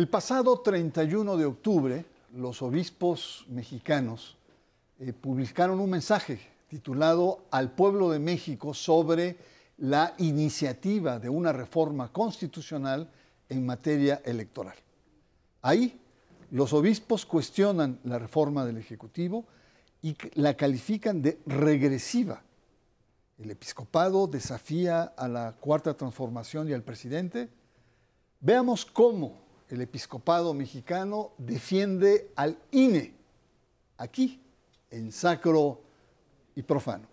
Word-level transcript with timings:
El 0.00 0.08
pasado 0.08 0.58
31 0.60 1.36
de 1.36 1.44
octubre, 1.44 2.06
los 2.34 2.62
obispos 2.62 3.44
mexicanos 3.50 4.38
eh, 4.98 5.12
publicaron 5.12 5.78
un 5.78 5.90
mensaje 5.90 6.40
titulado 6.68 7.44
Al 7.50 7.72
pueblo 7.72 8.08
de 8.08 8.18
México 8.18 8.72
sobre 8.72 9.36
la 9.76 10.14
iniciativa 10.16 11.18
de 11.18 11.28
una 11.28 11.52
reforma 11.52 12.10
constitucional 12.10 13.10
en 13.50 13.66
materia 13.66 14.22
electoral. 14.24 14.74
Ahí 15.60 16.00
los 16.50 16.72
obispos 16.72 17.26
cuestionan 17.26 18.00
la 18.04 18.18
reforma 18.18 18.64
del 18.64 18.78
Ejecutivo 18.78 19.44
y 20.00 20.16
la 20.32 20.54
califican 20.54 21.20
de 21.20 21.40
regresiva. 21.44 22.42
El 23.36 23.50
episcopado 23.50 24.26
desafía 24.26 25.02
a 25.02 25.28
la 25.28 25.56
cuarta 25.60 25.92
transformación 25.92 26.70
y 26.70 26.72
al 26.72 26.84
presidente. 26.84 27.50
Veamos 28.40 28.86
cómo 28.86 29.49
el 29.70 29.80
episcopado 29.80 30.52
mexicano 30.52 31.32
defiende 31.38 32.32
al 32.36 32.58
INE 32.72 33.14
aquí, 33.96 34.40
en 34.90 35.12
sacro 35.12 35.80
y 36.56 36.62
profano. 36.62 37.06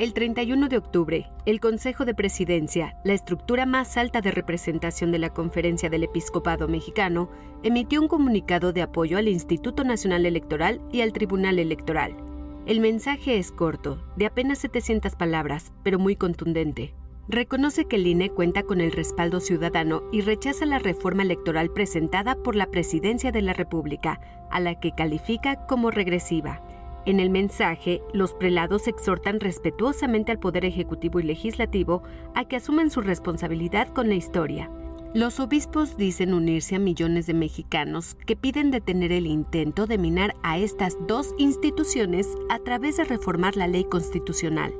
El 0.00 0.14
31 0.14 0.68
de 0.68 0.78
octubre, 0.78 1.30
el 1.44 1.60
Consejo 1.60 2.06
de 2.06 2.14
Presidencia, 2.14 2.98
la 3.04 3.12
estructura 3.12 3.66
más 3.66 3.98
alta 3.98 4.22
de 4.22 4.30
representación 4.30 5.12
de 5.12 5.18
la 5.18 5.34
Conferencia 5.34 5.90
del 5.90 6.04
Episcopado 6.04 6.68
Mexicano, 6.68 7.30
emitió 7.62 8.00
un 8.00 8.08
comunicado 8.08 8.72
de 8.72 8.80
apoyo 8.80 9.18
al 9.18 9.28
Instituto 9.28 9.84
Nacional 9.84 10.24
Electoral 10.24 10.80
y 10.90 11.02
al 11.02 11.12
Tribunal 11.12 11.58
Electoral. 11.58 12.16
El 12.64 12.80
mensaje 12.80 13.38
es 13.38 13.52
corto, 13.52 14.02
de 14.16 14.26
apenas 14.26 14.58
700 14.60 15.16
palabras, 15.16 15.70
pero 15.82 15.98
muy 15.98 16.16
contundente. 16.16 16.94
Reconoce 17.30 17.86
que 17.86 17.96
el 17.96 18.06
INE 18.06 18.30
cuenta 18.30 18.64
con 18.64 18.80
el 18.80 18.92
respaldo 18.92 19.40
ciudadano 19.40 20.02
y 20.12 20.20
rechaza 20.20 20.66
la 20.66 20.78
reforma 20.78 21.22
electoral 21.22 21.70
presentada 21.70 22.34
por 22.34 22.56
la 22.56 22.66
Presidencia 22.66 23.32
de 23.32 23.40
la 23.40 23.52
República, 23.52 24.20
a 24.50 24.60
la 24.60 24.78
que 24.80 24.92
califica 24.92 25.66
como 25.66 25.90
regresiva 25.90 26.60
en 27.06 27.18
el 27.18 27.30
mensaje, 27.30 28.02
los 28.12 28.34
prelados 28.34 28.86
exhortan 28.86 29.40
respetuosamente 29.40 30.32
al 30.32 30.38
Poder 30.38 30.64
Ejecutivo 30.66 31.18
y 31.18 31.22
Legislativo 31.22 32.02
a 32.34 32.44
que 32.44 32.56
asuman 32.56 32.90
su 32.90 33.00
responsabilidad 33.00 33.88
con 33.88 34.08
la 34.08 34.16
historia. 34.16 34.70
Los 35.14 35.40
obispos 35.40 35.96
dicen 35.96 36.34
unirse 36.34 36.76
a 36.76 36.78
millones 36.78 37.26
de 37.26 37.34
mexicanos 37.34 38.16
que 38.26 38.36
piden 38.36 38.70
detener 38.70 39.12
el 39.12 39.26
intento 39.26 39.86
de 39.86 39.98
minar 39.98 40.36
a 40.42 40.58
estas 40.58 40.96
dos 41.08 41.34
instituciones 41.38 42.28
a 42.48 42.58
través 42.58 42.98
de 42.98 43.04
reformar 43.04 43.56
la 43.56 43.66
ley 43.66 43.84
constitucional. 43.84 44.72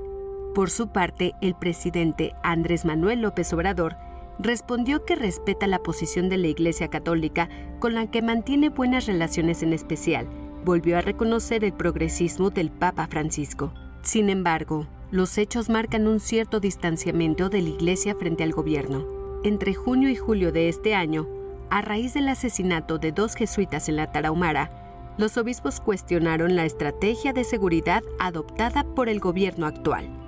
Por 0.54 0.70
su 0.70 0.88
parte, 0.88 1.34
el 1.40 1.54
presidente 1.54 2.32
Andrés 2.42 2.84
Manuel 2.84 3.22
López 3.22 3.52
Obrador 3.52 3.96
respondió 4.38 5.04
que 5.04 5.16
respeta 5.16 5.66
la 5.66 5.78
posición 5.78 6.28
de 6.28 6.38
la 6.38 6.48
Iglesia 6.48 6.88
Católica 6.88 7.48
con 7.78 7.94
la 7.94 8.10
que 8.10 8.22
mantiene 8.22 8.68
buenas 8.70 9.06
relaciones 9.06 9.62
en 9.62 9.72
especial 9.72 10.28
volvió 10.64 10.98
a 10.98 11.00
reconocer 11.00 11.64
el 11.64 11.72
progresismo 11.72 12.50
del 12.50 12.70
Papa 12.70 13.06
Francisco. 13.06 13.72
Sin 14.02 14.30
embargo, 14.30 14.86
los 15.10 15.36
hechos 15.38 15.68
marcan 15.68 16.06
un 16.06 16.20
cierto 16.20 16.60
distanciamiento 16.60 17.48
de 17.48 17.62
la 17.62 17.68
Iglesia 17.70 18.14
frente 18.14 18.44
al 18.44 18.52
gobierno. 18.52 19.06
Entre 19.42 19.74
junio 19.74 20.10
y 20.10 20.16
julio 20.16 20.52
de 20.52 20.68
este 20.68 20.94
año, 20.94 21.26
a 21.70 21.82
raíz 21.82 22.14
del 22.14 22.28
asesinato 22.28 22.98
de 22.98 23.12
dos 23.12 23.34
jesuitas 23.34 23.88
en 23.88 23.96
la 23.96 24.12
Tarahumara, 24.12 24.70
los 25.18 25.36
obispos 25.36 25.80
cuestionaron 25.80 26.56
la 26.56 26.64
estrategia 26.64 27.32
de 27.32 27.44
seguridad 27.44 28.02
adoptada 28.18 28.84
por 28.84 29.08
el 29.08 29.20
gobierno 29.20 29.66
actual. 29.66 30.19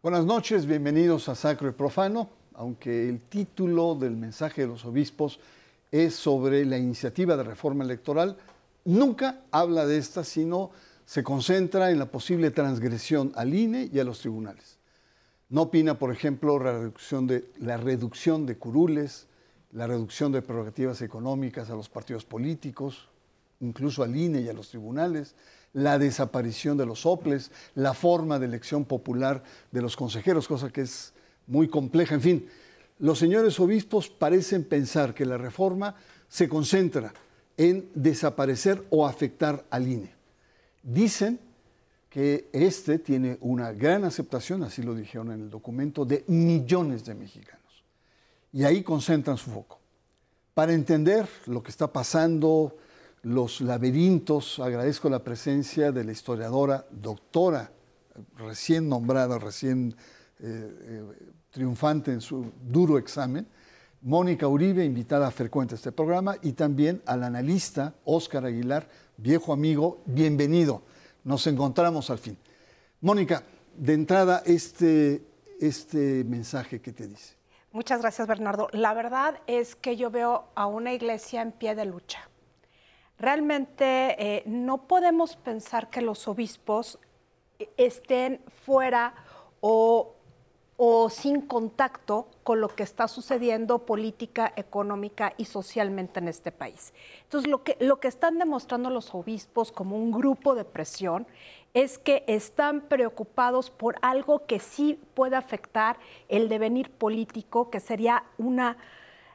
Buenas 0.00 0.24
noches, 0.24 0.64
bienvenidos 0.64 1.28
a 1.28 1.34
Sacro 1.34 1.68
y 1.68 1.72
Profano, 1.72 2.30
aunque 2.54 3.08
el 3.08 3.20
título 3.20 3.96
del 3.96 4.16
mensaje 4.16 4.60
de 4.60 4.68
los 4.68 4.84
obispos 4.84 5.40
es 5.90 6.14
sobre 6.14 6.64
la 6.64 6.78
iniciativa 6.78 7.36
de 7.36 7.42
reforma 7.42 7.82
electoral. 7.82 8.36
Nunca 8.84 9.40
habla 9.50 9.86
de 9.86 9.98
esta, 9.98 10.22
sino 10.22 10.70
se 11.04 11.24
concentra 11.24 11.90
en 11.90 11.98
la 11.98 12.06
posible 12.06 12.52
transgresión 12.52 13.32
al 13.34 13.52
INE 13.52 13.90
y 13.92 13.98
a 13.98 14.04
los 14.04 14.20
tribunales. 14.20 14.78
No 15.48 15.62
opina, 15.62 15.98
por 15.98 16.12
ejemplo, 16.12 16.60
la 16.60 17.76
reducción 17.76 18.46
de, 18.46 18.56
curules, 18.56 19.26
la 19.72 19.88
reducción 19.88 20.30
de 20.30 20.42
prerrogativas 20.42 21.02
económicas 21.02 21.70
a 21.70 21.74
los 21.74 21.88
partidos 21.88 22.24
políticos, 22.24 23.08
incluso 23.58 24.04
al 24.04 24.14
INE 24.14 24.42
y 24.42 24.48
a 24.48 24.52
los 24.52 24.68
tribunales, 24.68 25.34
la 25.72 25.98
desaparición 25.98 26.76
de 26.76 26.86
los 26.86 27.06
OPLES, 27.06 27.50
la 27.74 27.94
forma 27.94 28.38
de 28.38 28.46
elección 28.46 28.84
popular 28.84 29.42
de 29.70 29.82
los 29.82 29.96
consejeros, 29.96 30.48
cosa 30.48 30.70
que 30.70 30.82
es 30.82 31.12
muy 31.46 31.68
compleja, 31.68 32.14
en 32.14 32.20
fin 32.20 32.48
los 32.98 33.18
señores 33.18 33.58
obispos 33.60 34.08
parecen 34.08 34.64
pensar 34.64 35.14
que 35.14 35.24
la 35.24 35.38
reforma 35.38 35.94
se 36.28 36.48
concentra 36.48 37.12
en 37.56 37.88
desaparecer 37.94 38.84
o 38.90 39.06
afectar 39.06 39.64
al 39.70 39.86
INE. 39.86 40.12
Dicen 40.82 41.38
que 42.10 42.48
este 42.52 42.98
tiene 42.98 43.38
una 43.40 43.72
gran 43.72 44.04
aceptación, 44.04 44.64
así 44.64 44.82
lo 44.82 44.94
dijeron 44.94 45.32
en 45.32 45.42
el 45.42 45.50
documento, 45.50 46.04
de 46.04 46.24
millones 46.26 47.04
de 47.04 47.14
mexicanos. 47.14 47.84
Y 48.52 48.64
ahí 48.64 48.82
concentran 48.82 49.36
su 49.36 49.50
foco. 49.50 49.78
Para 50.54 50.72
entender 50.72 51.28
lo 51.46 51.62
que 51.62 51.70
está 51.70 51.92
pasando, 51.92 52.76
los 53.22 53.60
laberintos, 53.60 54.58
agradezco 54.58 55.08
la 55.08 55.22
presencia 55.22 55.92
de 55.92 56.04
la 56.04 56.12
historiadora, 56.12 56.86
doctora, 56.90 57.70
recién 58.36 58.88
nombrada, 58.88 59.38
recién 59.38 59.94
eh, 60.40 60.44
eh, 60.80 61.02
triunfante 61.50 62.12
en 62.12 62.20
su 62.20 62.52
duro 62.62 62.98
examen, 62.98 63.46
Mónica 64.02 64.46
Uribe, 64.46 64.84
invitada 64.84 65.30
frecuente 65.30 65.74
a 65.74 65.76
este 65.76 65.90
programa, 65.90 66.36
y 66.42 66.52
también 66.52 67.02
al 67.04 67.24
analista 67.24 67.94
Óscar 68.04 68.44
Aguilar, 68.44 68.88
viejo 69.16 69.52
amigo, 69.52 70.00
bienvenido. 70.06 70.82
Nos 71.24 71.46
encontramos 71.48 72.08
al 72.10 72.18
fin. 72.18 72.38
Mónica, 73.00 73.42
de 73.76 73.94
entrada, 73.94 74.42
este, 74.46 75.22
este 75.60 76.24
mensaje 76.24 76.80
que 76.80 76.92
te 76.92 77.08
dice. 77.08 77.34
Muchas 77.72 78.00
gracias, 78.00 78.26
Bernardo. 78.26 78.68
La 78.72 78.94
verdad 78.94 79.40
es 79.46 79.74
que 79.74 79.96
yo 79.96 80.10
veo 80.10 80.44
a 80.54 80.66
una 80.66 80.92
iglesia 80.92 81.42
en 81.42 81.52
pie 81.52 81.74
de 81.74 81.84
lucha. 81.84 82.28
Realmente 83.18 84.16
eh, 84.18 84.42
no 84.46 84.86
podemos 84.86 85.36
pensar 85.36 85.90
que 85.90 86.00
los 86.00 86.28
obispos 86.28 86.98
estén 87.76 88.40
fuera 88.64 89.14
o 89.60 90.14
o 90.80 91.10
sin 91.10 91.40
contacto 91.40 92.28
con 92.44 92.60
lo 92.60 92.68
que 92.68 92.84
está 92.84 93.08
sucediendo 93.08 93.80
política, 93.80 94.52
económica 94.54 95.34
y 95.36 95.44
socialmente 95.44 96.20
en 96.20 96.28
este 96.28 96.52
país. 96.52 96.94
Entonces, 97.24 97.50
lo 97.50 97.64
que, 97.64 97.76
lo 97.80 97.98
que 97.98 98.06
están 98.06 98.38
demostrando 98.38 98.88
los 98.88 99.12
obispos 99.12 99.72
como 99.72 99.96
un 99.96 100.12
grupo 100.12 100.54
de 100.54 100.64
presión 100.64 101.26
es 101.74 101.98
que 101.98 102.22
están 102.28 102.82
preocupados 102.82 103.70
por 103.70 103.96
algo 104.02 104.46
que 104.46 104.60
sí 104.60 105.00
puede 105.14 105.34
afectar 105.34 105.98
el 106.28 106.48
devenir 106.48 106.92
político, 106.92 107.70
que 107.70 107.80
sería 107.80 108.22
una 108.38 108.76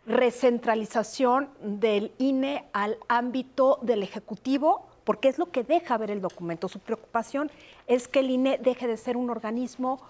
recentralización 0.06 1.50
del 1.62 2.12
INE 2.18 2.66
al 2.74 2.98
ámbito 3.08 3.80
del 3.82 4.04
Ejecutivo, 4.04 4.86
porque 5.04 5.30
es 5.30 5.38
lo 5.38 5.52
que 5.52 5.64
deja 5.64 5.98
ver 5.98 6.12
el 6.12 6.22
documento. 6.22 6.68
Su 6.68 6.80
preocupación 6.80 7.52
es 7.88 8.08
que 8.08 8.20
el 8.20 8.32
INE 8.32 8.58
deje 8.58 8.88
de 8.88 8.98
ser 8.98 9.18
un 9.18 9.30
organismo 9.30 10.02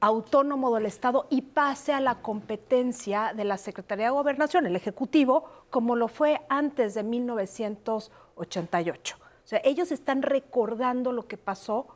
autónomo 0.00 0.74
del 0.74 0.86
Estado 0.86 1.26
y 1.30 1.42
pase 1.42 1.92
a 1.92 2.00
la 2.00 2.16
competencia 2.16 3.32
de 3.34 3.44
la 3.44 3.56
Secretaría 3.56 4.06
de 4.06 4.12
Gobernación, 4.12 4.66
el 4.66 4.74
Ejecutivo, 4.76 5.44
como 5.70 5.96
lo 5.96 6.08
fue 6.08 6.40
antes 6.48 6.94
de 6.94 7.02
1988. 7.02 9.16
O 9.16 9.46
sea, 9.46 9.60
ellos 9.64 9.92
están 9.92 10.22
recordando 10.22 11.12
lo 11.12 11.26
que 11.26 11.36
pasó 11.36 11.86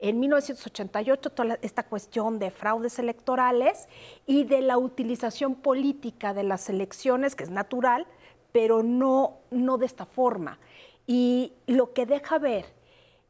en 0.00 0.20
1988, 0.20 1.30
toda 1.30 1.58
esta 1.62 1.82
cuestión 1.82 2.38
de 2.38 2.50
fraudes 2.50 2.98
electorales 2.98 3.88
y 4.26 4.44
de 4.44 4.62
la 4.62 4.78
utilización 4.78 5.56
política 5.56 6.34
de 6.34 6.44
las 6.44 6.68
elecciones, 6.68 7.34
que 7.34 7.44
es 7.44 7.50
natural, 7.50 8.06
pero 8.52 8.82
no, 8.82 9.38
no 9.50 9.76
de 9.76 9.86
esta 9.86 10.06
forma. 10.06 10.58
Y 11.06 11.52
lo 11.66 11.92
que 11.92 12.06
deja 12.06 12.38
ver 12.38 12.66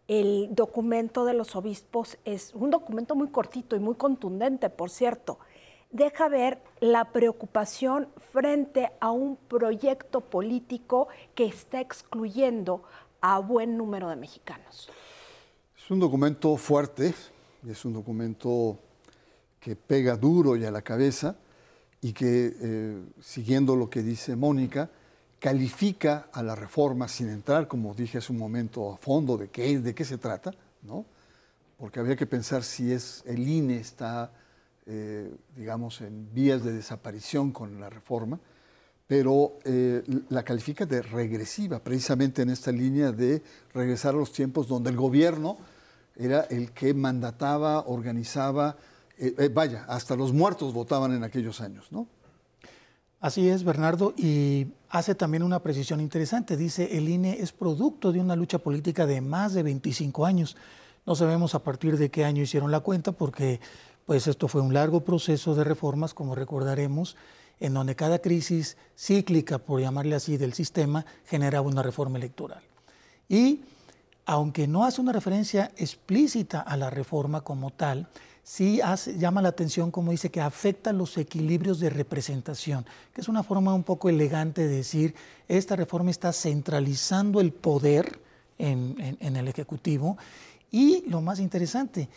el 0.08 0.48
documento 0.54 1.24
de 1.24 1.34
los 1.34 1.54
obispos 1.54 2.18
es 2.24 2.54
un 2.54 2.70
documento 2.70 3.14
muy 3.14 3.28
cortito 3.28 3.76
y 3.76 3.80
muy 3.80 3.94
contundente, 3.94 4.70
por 4.70 4.90
cierto. 4.90 5.38
Deja 5.90 6.28
ver 6.28 6.62
la 6.80 7.12
preocupación 7.12 8.08
frente 8.32 8.92
a 9.00 9.10
un 9.10 9.36
proyecto 9.36 10.20
político 10.20 11.08
que 11.34 11.46
está 11.46 11.80
excluyendo 11.80 12.82
a 13.20 13.38
buen 13.38 13.76
número 13.76 14.08
de 14.08 14.16
mexicanos. 14.16 14.90
Es 15.88 15.92
un 15.92 16.00
documento 16.00 16.54
fuerte, 16.58 17.14
es 17.66 17.84
un 17.86 17.94
documento 17.94 18.78
que 19.58 19.74
pega 19.74 20.18
duro 20.18 20.54
y 20.54 20.66
a 20.66 20.70
la 20.70 20.82
cabeza 20.82 21.34
y 22.02 22.12
que, 22.12 22.54
eh, 22.60 23.02
siguiendo 23.22 23.74
lo 23.74 23.88
que 23.88 24.02
dice 24.02 24.36
Mónica, 24.36 24.90
califica 25.38 26.28
a 26.30 26.42
la 26.42 26.54
reforma 26.54 27.08
sin 27.08 27.30
entrar, 27.30 27.68
como 27.68 27.94
dije 27.94 28.18
hace 28.18 28.32
un 28.32 28.38
momento, 28.38 28.92
a 28.92 28.98
fondo 28.98 29.38
de 29.38 29.48
qué, 29.48 29.78
de 29.78 29.94
qué 29.94 30.04
se 30.04 30.18
trata, 30.18 30.52
¿no? 30.82 31.06
porque 31.78 32.00
habría 32.00 32.16
que 32.16 32.26
pensar 32.26 32.64
si 32.64 32.92
es 32.92 33.22
el 33.24 33.48
INE 33.48 33.78
está 33.78 34.30
eh, 34.84 35.34
digamos, 35.56 36.02
en 36.02 36.28
vías 36.34 36.62
de 36.64 36.74
desaparición 36.74 37.50
con 37.50 37.80
la 37.80 37.88
reforma, 37.88 38.38
pero 39.06 39.54
eh, 39.64 40.02
la 40.28 40.42
califica 40.42 40.84
de 40.84 41.00
regresiva, 41.00 41.78
precisamente 41.78 42.42
en 42.42 42.50
esta 42.50 42.72
línea 42.72 43.10
de 43.10 43.42
regresar 43.72 44.14
a 44.14 44.18
los 44.18 44.32
tiempos 44.32 44.68
donde 44.68 44.90
el 44.90 44.96
gobierno 44.96 45.56
era 46.18 46.42
el 46.50 46.72
que 46.72 46.92
mandataba, 46.92 47.86
organizaba, 47.86 48.76
vaya, 49.52 49.84
hasta 49.88 50.16
los 50.16 50.32
muertos 50.32 50.74
votaban 50.74 51.12
en 51.12 51.24
aquellos 51.24 51.60
años, 51.60 51.90
¿no? 51.90 52.06
Así 53.20 53.48
es, 53.48 53.64
Bernardo, 53.64 54.14
y 54.16 54.68
hace 54.90 55.16
también 55.16 55.42
una 55.42 55.60
precisión 55.60 56.00
interesante. 56.00 56.56
Dice, 56.56 56.96
el 56.96 57.08
INE 57.08 57.40
es 57.40 57.50
producto 57.50 58.12
de 58.12 58.20
una 58.20 58.36
lucha 58.36 58.58
política 58.58 59.06
de 59.06 59.20
más 59.20 59.54
de 59.54 59.64
25 59.64 60.24
años. 60.24 60.56
No 61.04 61.16
sabemos 61.16 61.56
a 61.56 61.64
partir 61.64 61.98
de 61.98 62.10
qué 62.10 62.24
año 62.24 62.42
hicieron 62.42 62.70
la 62.70 62.78
cuenta, 62.78 63.10
porque 63.10 63.60
pues 64.06 64.28
esto 64.28 64.46
fue 64.46 64.60
un 64.60 64.72
largo 64.72 65.00
proceso 65.00 65.56
de 65.56 65.64
reformas, 65.64 66.14
como 66.14 66.36
recordaremos, 66.36 67.16
en 67.58 67.74
donde 67.74 67.96
cada 67.96 68.20
crisis 68.20 68.76
cíclica, 68.96 69.58
por 69.58 69.80
llamarle 69.80 70.14
así, 70.14 70.36
del 70.36 70.52
sistema, 70.52 71.04
generaba 71.26 71.66
una 71.66 71.82
reforma 71.82 72.18
electoral. 72.18 72.62
Y 73.28 73.62
aunque 74.28 74.68
no 74.68 74.84
hace 74.84 75.00
una 75.00 75.12
referencia 75.12 75.72
explícita 75.78 76.60
a 76.60 76.76
la 76.76 76.90
reforma 76.90 77.40
como 77.40 77.70
tal, 77.70 78.08
sí 78.42 78.78
llama 79.16 79.40
la 79.40 79.48
atención 79.48 79.90
como 79.90 80.10
dice 80.10 80.30
que 80.30 80.42
afecta 80.42 80.92
los 80.92 81.16
equilibrios 81.16 81.80
de 81.80 81.88
representación, 81.88 82.84
que 83.14 83.22
es 83.22 83.28
una 83.28 83.42
forma 83.42 83.72
un 83.72 83.84
poco 83.84 84.10
elegante 84.10 84.68
de 84.68 84.76
decir, 84.76 85.14
esta 85.48 85.76
reforma 85.76 86.10
está 86.10 86.34
centralizando 86.34 87.40
el 87.40 87.52
poder 87.52 88.20
en, 88.58 89.16
el 89.18 89.48
Ejecutivo 89.48 90.18
y 90.70 91.08
lo 91.08 91.22
más 91.22 91.40
interesante, 91.40 92.10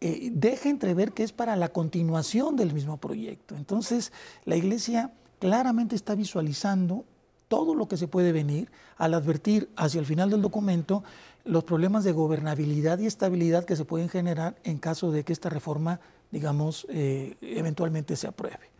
eh, 0.00 0.30
deja 0.32 0.70
entrever 0.70 1.12
que 1.12 1.22
es 1.22 1.32
para 1.32 1.54
la 1.56 1.68
continuación 1.68 2.56
del 2.56 2.72
mismo 2.72 2.96
proyecto. 2.96 3.56
Entonces, 3.56 4.10
la 4.46 4.56
Iglesia 4.56 5.12
claramente 5.38 5.96
está 5.96 6.14
visualizando 6.14 7.04
todo 7.52 7.74
lo 7.74 7.86
que 7.86 7.98
se 7.98 8.08
puede 8.08 8.32
venir 8.32 8.70
al 8.96 9.12
advertir 9.12 9.68
hacia 9.76 9.98
el 9.98 10.06
final 10.06 10.30
del 10.30 10.40
documento 10.40 11.04
los 11.44 11.64
problemas 11.64 12.04
de 12.04 12.12
gobernabilidad 12.12 12.98
y 12.98 13.06
estabilidad 13.06 13.64
que 13.64 13.76
se 13.76 13.84
pueden 13.84 14.08
generar 14.08 14.56
en 14.64 14.78
caso 14.78 15.10
de 15.10 15.24
que 15.24 15.32
esta 15.32 15.48
reforma, 15.48 16.00
digamos, 16.30 16.86
eh, 16.88 17.36
eventualmente 17.40 18.16
se 18.16 18.28
apruebe. 18.28 18.70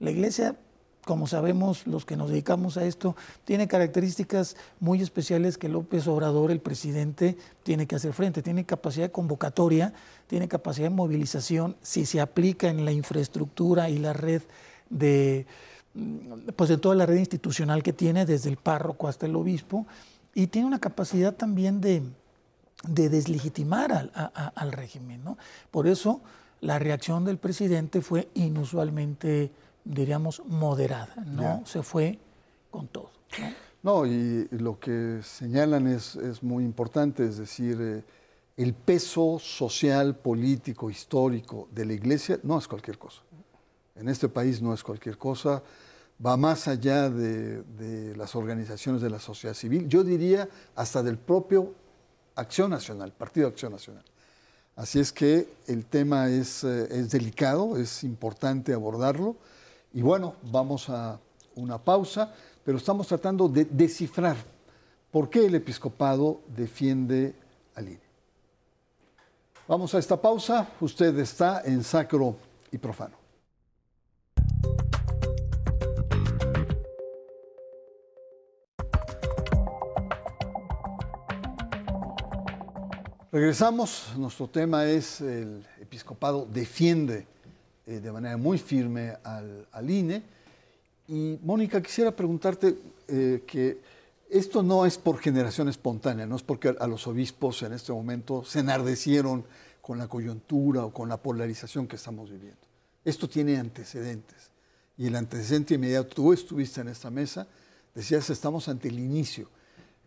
La 0.00 0.10
Iglesia, 0.10 0.56
como 1.04 1.26
sabemos 1.26 1.86
los 1.86 2.04
que 2.04 2.16
nos 2.16 2.30
dedicamos 2.30 2.76
a 2.76 2.84
esto, 2.84 3.16
tiene 3.44 3.68
características 3.68 4.56
muy 4.80 5.00
especiales 5.00 5.58
que 5.58 5.68
López 5.68 6.06
Obrador, 6.06 6.50
el 6.50 6.60
presidente, 6.60 7.36
tiene 7.62 7.86
que 7.86 7.96
hacer 7.96 8.12
frente. 8.12 8.42
Tiene 8.42 8.64
capacidad 8.64 9.06
de 9.06 9.12
convocatoria, 9.12 9.92
tiene 10.26 10.48
capacidad 10.48 10.88
de 10.88 10.94
movilización, 10.94 11.76
si 11.82 12.06
se 12.06 12.20
aplica 12.20 12.68
en 12.68 12.84
la 12.84 12.92
infraestructura 12.92 13.88
y 13.88 13.98
la 13.98 14.12
red 14.12 14.42
de, 14.90 15.46
pues 16.56 16.70
en 16.70 16.80
toda 16.80 16.94
la 16.94 17.06
red 17.06 17.16
institucional 17.16 17.82
que 17.82 17.92
tiene, 17.92 18.26
desde 18.26 18.50
el 18.50 18.56
párroco 18.56 19.08
hasta 19.08 19.26
el 19.26 19.36
obispo, 19.36 19.86
y 20.34 20.48
tiene 20.48 20.66
una 20.66 20.80
capacidad 20.80 21.34
también 21.34 21.80
de, 21.80 22.02
deslegitimar 22.86 24.10
al, 24.54 24.72
régimen. 24.72 25.24
¿no? 25.24 25.38
Por 25.70 25.86
eso 25.86 26.20
la 26.60 26.78
reacción 26.78 27.24
del 27.24 27.38
presidente 27.38 28.00
fue 28.00 28.28
inusualmente, 28.34 29.50
diríamos, 29.84 30.42
moderada, 30.46 31.14
no 31.26 31.62
se 31.64 31.82
fue 31.82 32.18
con 32.70 32.88
todo. 32.88 33.10
¿no? 33.82 34.06
y 34.06 34.48
lo 34.50 34.78
que 34.78 35.20
señalan 35.22 35.86
es, 35.86 36.42
muy 36.42 36.64
importante, 36.64 37.26
es 37.26 37.38
decir, 37.38 37.78
eh, 37.80 38.04
el 38.56 38.72
peso 38.72 39.38
social, 39.40 40.16
político, 40.16 40.90
histórico 40.90 41.68
de 41.72 41.84
la 41.84 41.92
iglesia 41.92 42.38
no 42.42 42.58
es 42.58 42.68
cualquier 42.68 42.98
cosa. 42.98 43.22
En 43.96 44.08
este 44.08 44.28
país 44.28 44.62
no 44.62 44.72
es 44.74 44.82
cualquier 44.82 45.18
cosa 45.18 45.62
va 46.24 46.36
más 46.36 46.68
allá 46.68 47.10
de, 47.10 48.14
las 48.16 48.34
organizaciones 48.34 49.02
de 49.02 49.10
la 49.10 49.18
sociedad 49.18 49.54
civil, 49.54 49.88
yo 49.88 50.04
diría 50.04 50.48
hasta 50.74 51.02
del 51.02 51.18
propio 51.18 51.74
Acción 52.36 52.70
Nacional, 52.70 53.12
Partido 53.12 53.48
Acción 53.48 53.72
Nacional. 53.72 54.04
Así 54.76 54.98
es 54.98 55.12
que 55.12 55.48
el 55.66 55.86
tema 55.86 56.28
es, 56.28 56.64
eh, 56.64 56.88
es 56.90 57.10
delicado, 57.10 57.76
es 57.76 58.02
importante 58.02 58.72
abordarlo. 58.72 59.36
Y 59.92 60.02
bueno, 60.02 60.34
vamos 60.50 60.88
a 60.88 61.20
una 61.54 61.78
pausa, 61.78 62.34
pero 62.64 62.78
estamos 62.78 63.06
tratando 63.06 63.48
de 63.48 63.64
descifrar 63.66 64.36
por 65.12 65.30
qué 65.30 65.46
el 65.46 65.54
episcopado 65.54 66.40
defiende 66.48 67.36
al 67.76 67.88
INE. 67.88 68.00
Vamos 69.68 69.94
a 69.94 69.98
esta 69.98 70.20
pausa. 70.20 70.68
Usted 70.80 71.16
está 71.18 71.62
en 71.64 71.84
sacro 71.84 72.36
y 72.72 72.78
profano. 72.78 73.23
Regresamos, 83.34 84.12
nuestro 84.16 84.46
tema 84.46 84.86
es 84.86 85.20
el 85.20 85.66
episcopado 85.80 86.46
defiende 86.48 87.26
eh, 87.84 87.98
de 87.98 88.12
manera 88.12 88.36
muy 88.36 88.58
firme 88.58 89.16
al, 89.24 89.90
INE. 89.90 90.22
Y 91.08 91.40
Mónica, 91.42 91.82
quisiera 91.82 92.14
preguntarte 92.14 92.78
eh, 93.08 93.42
que 93.44 93.80
esto 94.30 94.62
no 94.62 94.86
es 94.86 94.98
por 94.98 95.18
generación 95.18 95.68
espontánea, 95.68 96.26
no 96.26 96.36
es 96.36 96.44
porque 96.44 96.76
a 96.78 96.86
los 96.86 97.08
obispos 97.08 97.64
en 97.64 97.72
este 97.72 97.90
momento 97.90 98.44
se 98.44 98.60
enardecieron 98.60 99.44
con 99.82 99.98
la 99.98 100.06
coyuntura 100.06 100.84
o 100.84 100.92
con 100.92 101.08
la 101.08 101.16
polarización 101.16 101.88
que 101.88 101.96
estamos 101.96 102.30
viviendo. 102.30 102.60
Esto 103.04 103.28
tiene 103.28 103.56
antecedentes. 103.56 104.52
Y 104.96 105.08
el 105.08 105.16
antecedente 105.16 105.74
inmediato, 105.74 106.14
tú 106.14 106.32
estuviste 106.32 106.82
en 106.82 106.86
esta 106.86 107.10
mesa, 107.10 107.48
decías, 107.96 108.30
estamos 108.30 108.68
ante 108.68 108.86
el 108.86 109.00
inicio. 109.00 109.48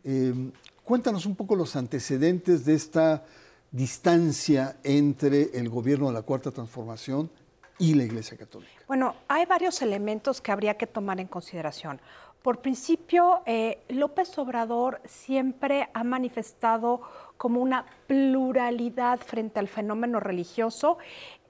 Em, 0.06 0.50
Cuéntanos 0.88 1.26
un 1.26 1.36
poco 1.36 1.58
los 1.58 1.76
antecedentes 1.76 2.64
de 2.64 2.74
esta 2.74 3.26
distancia 3.72 4.78
entre 4.86 5.50
el 5.60 5.68
gobierno 5.68 6.08
de 6.08 6.14
la 6.14 6.22
Cuarta 6.22 6.50
Transformación 6.50 7.30
y 7.78 7.94
la 7.94 8.06
Iglesia 8.06 8.38
Católica. 8.38 8.72
Bueno, 8.88 9.14
hay 9.28 9.46
varios 9.46 9.82
elementos 9.82 10.40
que 10.40 10.54
habría 10.54 10.78
que 10.78 10.88
tomar 10.88 11.20
en 11.20 11.28
consideración. 11.28 12.00
Por 12.42 12.62
principio, 12.62 13.42
eh, 13.46 13.84
López 13.90 14.38
Obrador 14.38 15.02
siempre 15.04 15.90
ha 15.94 16.06
manifestado 16.06 17.02
como 17.36 17.60
una 17.60 17.86
pluralidad 18.08 19.20
frente 19.20 19.60
al 19.60 19.68
fenómeno 19.68 20.22
religioso, 20.22 21.00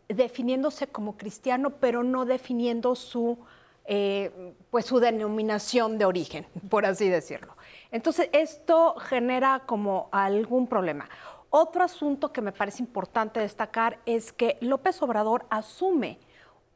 definiéndose 0.10 0.88
como 0.88 1.16
cristiano, 1.16 1.76
pero 1.80 2.02
no 2.02 2.26
definiendo 2.26 2.96
su, 2.96 3.38
eh, 3.86 4.56
pues 4.72 4.86
su 4.86 5.00
denominación 5.00 6.00
de 6.00 6.06
origen, 6.06 6.48
por 6.70 6.88
así 6.88 7.08
decirlo. 7.08 7.57
Entonces, 7.92 8.30
esto 8.34 8.96
genera 9.00 9.64
como 9.66 10.10
algún 10.12 10.68
problema. 10.68 11.10
Otro 11.50 11.84
asunto 11.84 12.34
que 12.34 12.42
me 12.42 12.52
parece 12.52 12.84
importante 12.84 13.40
destacar 13.40 14.00
es 14.06 14.34
que 14.34 14.58
López 14.60 15.02
Obrador 15.02 15.46
asume 15.50 16.20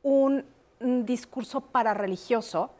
un, 0.01 0.45
discurso 0.79 1.61
parareligioso 1.61 2.71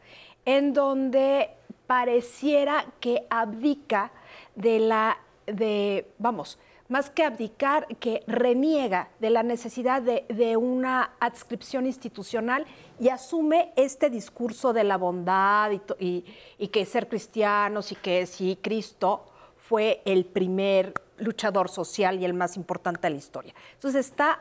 en 0.44 0.72
donde 0.72 1.50
pareciera 1.86 2.84
que 2.98 3.28
abdica 3.30 4.10
de 4.56 4.80
la, 4.80 5.18
de, 5.46 6.10
vamos, 6.18 6.58
más 6.92 7.08
que 7.08 7.24
abdicar, 7.24 7.88
que 7.96 8.22
reniega 8.26 9.08
de 9.18 9.30
la 9.30 9.42
necesidad 9.42 10.02
de, 10.02 10.56
una 10.58 11.14
adscripción 11.18 11.86
institucional 11.86 12.66
y 13.00 13.08
asume 13.08 13.72
este 13.76 14.10
discurso 14.10 14.74
de 14.74 14.84
la 14.84 14.98
bondad 14.98 15.70
y, 15.98 16.24
que 16.68 16.84
ser 16.84 17.08
cristianos 17.08 17.92
y 17.92 17.94
que 17.96 18.26
si 18.26 18.56
Cristo 18.56 19.24
fue 19.56 20.02
el 20.04 20.26
primer 20.26 20.92
luchador 21.16 21.70
social 21.70 22.20
y 22.20 22.26
el 22.26 22.34
más 22.34 22.56
importante 22.58 23.00
de 23.00 23.10
la 23.10 23.16
historia. 23.16 23.54
Entonces 23.72 24.06
está 24.06 24.40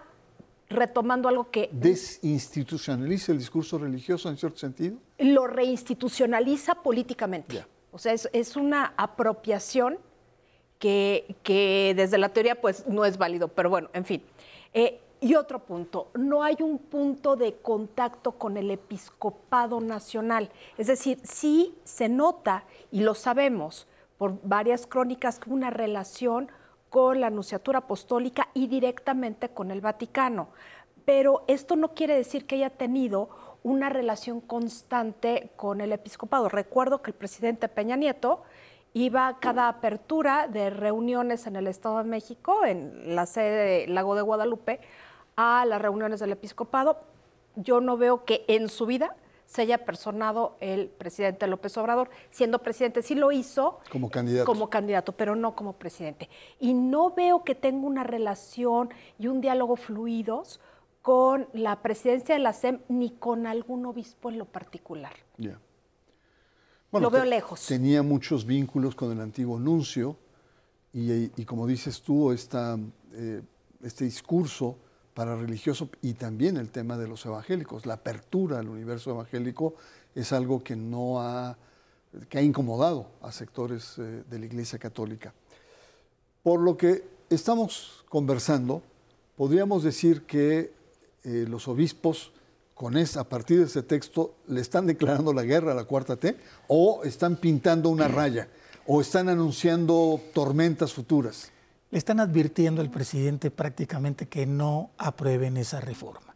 retomando 0.70 1.30
algo 1.30 1.50
que... 1.50 1.70
¿Desinstitucionaliza 1.72 3.32
el 3.32 3.38
discurso 3.38 3.78
religioso 3.78 4.30
en 4.30 4.36
cierto 4.36 4.58
sentido? 4.58 4.98
Lo 5.20 5.48
reinstitucionaliza 5.48 6.76
políticamente. 6.76 7.66
O 7.94 7.98
sea, 7.98 8.12
es, 8.12 8.30
es 8.34 8.58
una 8.58 8.94
apropiación 8.98 10.00
que, 10.82 11.94
desde 11.96 12.18
la 12.18 12.30
teoría 12.30 12.60
pues 12.60 12.88
no 12.88 13.06
es 13.06 13.18
válido, 13.18 13.48
pero 13.48 13.70
bueno, 13.70 13.90
en 13.94 14.04
fin. 14.04 14.24
Eh, 14.74 15.00
y 15.22 15.36
otro 15.36 15.60
punto, 15.60 16.10
no 16.16 16.44
hay 16.44 16.58
un 16.62 16.80
punto 16.80 17.36
de 17.36 17.54
contacto 17.58 18.32
con 18.32 18.58
el 18.58 18.72
episcopado 18.72 19.80
nacional. 19.80 20.50
Es 20.80 20.88
decir, 20.88 21.20
sí 21.24 21.76
se 21.84 22.10
nota, 22.10 22.64
y 22.92 23.02
lo 23.02 23.14
sabemos 23.14 23.88
por 24.18 24.40
varias 24.42 24.88
crónicas, 24.88 25.40
una 25.46 25.70
relación 25.70 26.50
con 26.90 27.22
la 27.22 27.28
Anunciatura 27.28 27.80
Apostólica 27.80 28.50
y 28.56 28.66
directamente 28.66 29.50
con 29.50 29.70
el 29.70 29.80
Vaticano. 29.80 30.50
Pero 31.06 31.44
esto 31.48 31.76
no 31.76 31.94
quiere 31.94 32.16
decir 32.16 32.48
que 32.48 32.56
haya 32.56 32.72
tenido 32.72 33.30
una 33.64 33.90
relación 33.90 34.42
constante 34.42 35.52
con 35.56 35.82
el 35.82 35.92
episcopado. 35.92 36.50
Recuerdo 36.50 37.04
que 37.04 37.12
el 37.12 37.16
presidente 37.18 37.68
Peña 37.68 37.96
Nieto 37.96 38.42
iba 38.94 39.38
cada 39.40 39.68
apertura 39.68 40.48
de 40.48 40.70
reuniones 40.70 41.48
en 41.48 41.56
el 41.56 41.68
Estado 41.68 42.00
de 42.00 42.04
México, 42.04 42.66
en 42.66 43.16
la 43.16 43.26
sede 43.26 43.86
de 43.86 43.88
Lago 43.88 44.16
de 44.16 44.22
Guadalupe, 44.22 44.82
a 45.36 45.66
las 45.66 45.82
reuniones 45.82 46.20
del 46.20 46.32
episcopado. 46.32 47.00
Yo 47.56 47.82
no 47.82 47.98
veo 47.98 48.26
que 48.26 48.46
en 48.48 48.70
su 48.70 48.86
vida 48.86 49.16
se 49.46 49.64
haya 49.64 49.80
personado 49.80 50.56
el 50.62 50.88
presidente 50.88 51.46
López 51.48 51.78
Obrador. 51.78 52.10
Siendo 52.30 52.60
presidente, 52.60 53.02
sí 53.02 53.16
lo 53.16 53.34
hizo. 53.34 53.80
Como 53.92 54.10
candidato. 54.10 54.46
Como 54.46 54.70
candidato, 54.70 55.12
pero 55.12 55.36
no 55.36 55.56
como 55.56 55.74
presidente. 55.74 56.30
Y 56.60 56.74
no 56.74 57.12
veo 57.12 57.44
que 57.44 57.54
tenga 57.54 57.86
una 57.86 58.06
relación 58.06 58.90
y 59.20 59.28
un 59.28 59.42
diálogo 59.42 59.76
fluidos 59.76 60.62
con 61.02 61.50
la 61.52 61.82
presidencia 61.82 62.36
de 62.36 62.40
la 62.40 62.54
SEM 62.54 62.80
ni 62.88 63.10
con 63.10 63.46
algún 63.46 63.86
obispo 63.86 64.30
en 64.30 64.38
lo 64.38 64.46
particular. 64.46 65.14
Ya. 66.92 67.00
lo 67.00 67.10
veo 67.10 67.26
lejos. 67.26 67.66
Tenía 67.68 68.04
muchos 68.04 68.46
vínculos 68.46 68.96
con 68.96 69.12
el 69.12 69.22
antiguo 69.22 69.60
nuncio 69.60 70.18
y, 70.94 71.46
como 71.46 71.66
dices 71.68 72.02
tú, 72.02 72.32
esta, 72.32 72.78
eh, 73.14 73.42
este 73.82 74.04
discurso 74.06 74.78
para 75.14 75.36
religioso 75.36 75.90
y 76.02 76.14
también 76.14 76.58
el 76.58 76.70
tema 76.70 76.98
de 76.98 77.08
los 77.08 77.26
evangélicos. 77.26 77.86
La 77.86 77.96
apertura 77.96 78.60
al 78.60 78.70
universo 78.70 79.12
evangélico 79.12 79.76
es 80.16 80.32
algo 80.34 80.64
que 80.64 80.76
no 80.76 81.22
ha, 81.22 81.58
que 82.30 82.38
ha 82.38 82.42
incomodado 82.42 83.08
a 83.22 83.32
sectores 83.32 83.98
eh, 83.98 84.24
de 84.30 84.40
la 84.40 84.46
Iglesia 84.46 84.80
Católica. 84.80 85.34
Por 86.44 86.60
lo 86.60 86.76
que 86.76 87.04
estamos 87.30 88.04
conversando, 88.10 88.82
podríamos 89.38 89.84
decir 89.84 90.24
que 90.24 90.74
eh, 91.24 91.46
los 91.48 91.68
obispos 91.68 92.32
con 92.82 92.98
a 92.98 93.24
partir 93.30 93.60
de 93.60 93.66
ese 93.66 93.84
texto 93.84 94.34
le 94.48 94.60
están 94.60 94.88
declarando 94.88 95.34
la 95.34 95.44
guerra 95.44 95.74
a 95.74 95.76
la 95.76 95.84
cuarta 95.84 96.16
T 96.16 96.36
o 96.68 97.04
están 97.04 97.36
pintando 97.36 97.90
una 97.90 98.08
raya 98.08 98.48
o 98.88 99.02
están 99.02 99.30
anunciando 99.30 100.20
tormentas 100.34 100.92
futuras. 100.92 101.52
Le 101.92 102.00
están 102.00 102.20
advirtiendo 102.20 102.82
al 102.82 102.90
presidente 102.90 103.52
prácticamente 103.52 104.28
que 104.28 104.48
no 104.48 104.90
aprueben 104.98 105.58
esa 105.58 105.80
reforma. 105.80 106.34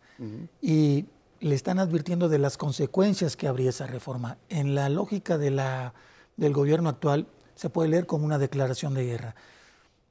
Y 0.62 1.06
le 1.40 1.56
están 1.56 1.80
advirtiendo 1.80 2.30
de 2.30 2.38
las 2.38 2.58
consecuencias 2.58 3.36
que 3.36 3.48
habría 3.48 3.72
esa 3.72 3.88
reforma. 3.88 4.38
En 4.48 4.76
la 4.76 4.88
lógica 4.90 5.40
de 5.40 5.50
la, 5.50 5.96
del 6.38 6.54
gobierno 6.54 6.90
actual 6.90 7.26
se 7.56 7.72
puede 7.72 7.90
leer 7.90 8.06
como 8.06 8.24
una 8.24 8.38
declaración 8.38 8.94
de 8.94 9.04
guerra. 9.04 9.36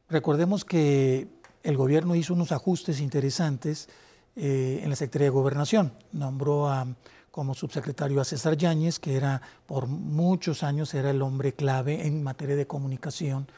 Recordemos 0.09 0.65
que 0.65 1.29
el 1.63 1.77
gobierno 1.77 2.17
hizo 2.17 2.35
unos 2.35 2.51
ajustes 2.51 2.99
interesantes 2.99 3.89
eh, 4.37 4.81
en 4.83 4.91
la 4.91 4.97
Secretaría 4.97 5.27
de 5.27 5.31
Gobernación. 5.31 5.93
Nombró 6.13 6.69
a, 6.69 6.87
como 7.31 7.55
subsecretario 7.55 8.21
a 8.21 8.25
César 8.25 8.57
Yáñez, 8.57 8.99
que 8.99 9.17
era 9.17 9.43
por 9.67 9.87
muchos 9.87 10.63
años 10.63 10.95
era 10.95 11.11
el 11.11 11.23
hombre 11.23 11.53
clave 11.53 12.07
en 12.07 12.23
materia 12.23 12.57
de 12.57 12.67
comunicación 12.67 13.49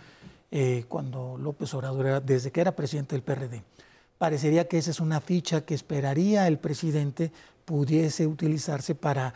eh, 0.50 0.84
cuando 0.88 1.36
López 1.38 1.74
Obrador 1.74 2.06
era, 2.06 2.20
desde 2.20 2.50
que 2.50 2.60
era 2.60 2.74
presidente 2.74 3.14
del 3.14 3.22
PRD. 3.22 3.62
Parecería 4.16 4.66
que 4.66 4.78
esa 4.78 4.90
es 4.90 5.00
una 5.00 5.20
ficha 5.20 5.66
que 5.66 5.74
esperaría 5.74 6.46
el 6.48 6.58
presidente 6.58 7.32
pudiese 7.64 8.26
utilizarse 8.26 8.94
para 8.94 9.34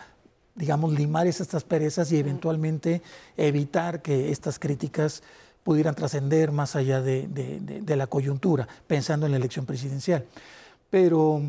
digamos, 0.54 0.92
limar 0.92 1.26
esas 1.26 1.64
perezas 1.64 2.12
y 2.12 2.18
eventualmente 2.18 3.02
evitar 3.37 4.02
que 4.02 4.30
estas 4.30 4.59
críticas 4.59 5.23
pudieran 5.62 5.94
trascender 5.94 6.52
más 6.52 6.76
allá 6.76 7.00
de, 7.00 7.82
la 7.87 8.06
coyuntura, 8.06 8.66
pensando 8.87 9.26
en 9.26 9.32
la 9.32 9.38
elección 9.38 9.66
presidencial 9.66 10.25
pero 10.90 11.42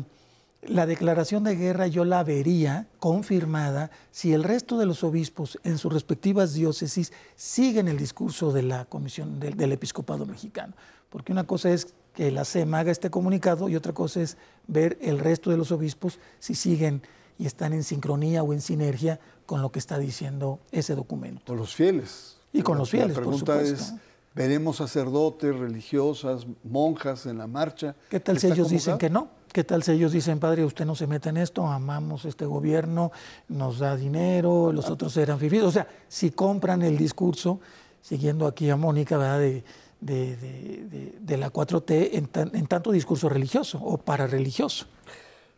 la 0.62 0.86
declaración 0.86 1.42
de 1.42 1.56
guerra 1.56 1.88
yo 1.88 2.04
la 2.04 2.22
vería 2.22 2.86
confirmada 3.00 3.90
si 4.12 4.32
el 4.32 4.44
resto 4.44 4.78
de 4.78 4.86
los 4.86 5.02
obispos 5.02 5.58
en 5.64 5.76
sus 5.76 5.92
respectivas 5.92 6.54
diócesis 6.54 7.12
siguen 7.34 7.88
el 7.88 7.98
discurso 7.98 8.52
de 8.52 8.62
la 8.62 8.84
Comisión 8.84 9.40
del, 9.40 9.72
Episcopado 9.72 10.24
Mexicano. 10.24 10.74
Porque 11.10 11.32
una 11.32 11.44
cosa 11.44 11.70
es 11.70 11.94
que 12.14 12.30
la 12.30 12.44
SEM 12.44 12.72
haga 12.74 12.92
este 12.92 13.10
comunicado 13.10 13.68
y 13.68 13.76
otra 13.76 13.92
cosa 13.92 14.22
es 14.22 14.36
ver 14.68 14.98
el 15.02 15.18
resto 15.18 15.50
de 15.50 15.56
los 15.56 15.72
obispos 15.72 16.20
si 16.38 16.54
siguen 16.54 17.02
y 17.38 17.46
están 17.46 17.72
en 17.72 17.82
sincronía 17.82 18.44
o 18.44 18.52
en 18.52 18.60
sinergia 18.60 19.18
con 19.46 19.62
lo 19.62 19.72
que 19.72 19.80
está 19.80 19.98
diciendo 19.98 20.60
ese 20.70 20.94
documento. 20.94 21.42
Con 21.46 21.56
los 21.56 21.74
fieles. 21.74 22.36
Y 22.52 22.62
con 22.62 22.78
los 22.78 22.90
fieles, 22.90 23.16
la 23.16 23.22
pregunta 23.22 23.60
Es, 23.60 23.94
veremos 24.34 24.76
sacerdotes, 24.76 25.54
religiosas, 25.56 26.46
monjas 26.64 27.26
en 27.26 27.38
la 27.38 27.46
marcha. 27.46 27.94
¿Qué 28.08 28.20
tal 28.20 28.38
si 28.38 28.48
ellos 28.48 28.68
dicen 28.70 28.98
que 28.98 29.10
no? 29.10 29.28
¿Qué 29.52 29.64
tal 29.64 29.82
si 29.82 29.92
ellos 29.92 30.12
dicen, 30.12 30.38
padre, 30.38 30.64
usted 30.64 30.86
no 30.86 30.94
se 30.94 31.06
mete 31.06 31.28
en 31.28 31.36
esto, 31.36 31.66
amamos 31.66 32.24
este 32.24 32.46
gobierno, 32.46 33.12
nos 33.48 33.80
da 33.80 33.96
dinero, 33.96 34.72
los 34.72 34.88
otros 34.88 35.14
eran 35.18 35.38
vividos? 35.38 35.68
O 35.68 35.72
sea, 35.72 35.86
si 36.08 36.30
compran 36.30 36.80
el 36.82 36.96
discurso, 36.96 37.60
siguiendo 38.00 38.46
aquí 38.46 38.70
a 38.70 38.76
Mónica, 38.76 39.18
¿verdad? 39.18 39.40
De, 39.40 39.64
de, 40.00 41.36
la 41.36 41.52
4T 41.52 42.10
en, 42.12 42.28
en, 42.54 42.66
tanto 42.66 42.90
discurso 42.90 43.28
religioso 43.28 43.78
o 43.78 43.98
parareligioso. 43.98 44.86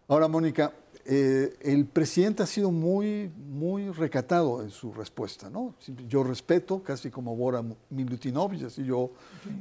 Ahora, 0.09 0.29
Mónica, 0.29 0.73
eh, 1.07 1.57
el 1.61 1.85
presidente 1.85 2.43
ha 2.43 2.47
sido 2.47 2.71
muy, 2.71 3.31
muy 3.51 3.91
recatado 3.91 4.63
en 4.63 4.71
su 4.71 4.93
respuesta, 4.93 5.51
¿no? 5.51 5.75
Yo 6.09 6.25
respeto, 6.25 6.83
casi 6.83 7.11
como 7.11 7.37
Bora 7.37 7.63
Milutinovich, 7.91 8.65
así 8.65 8.85
yo, 8.85 9.13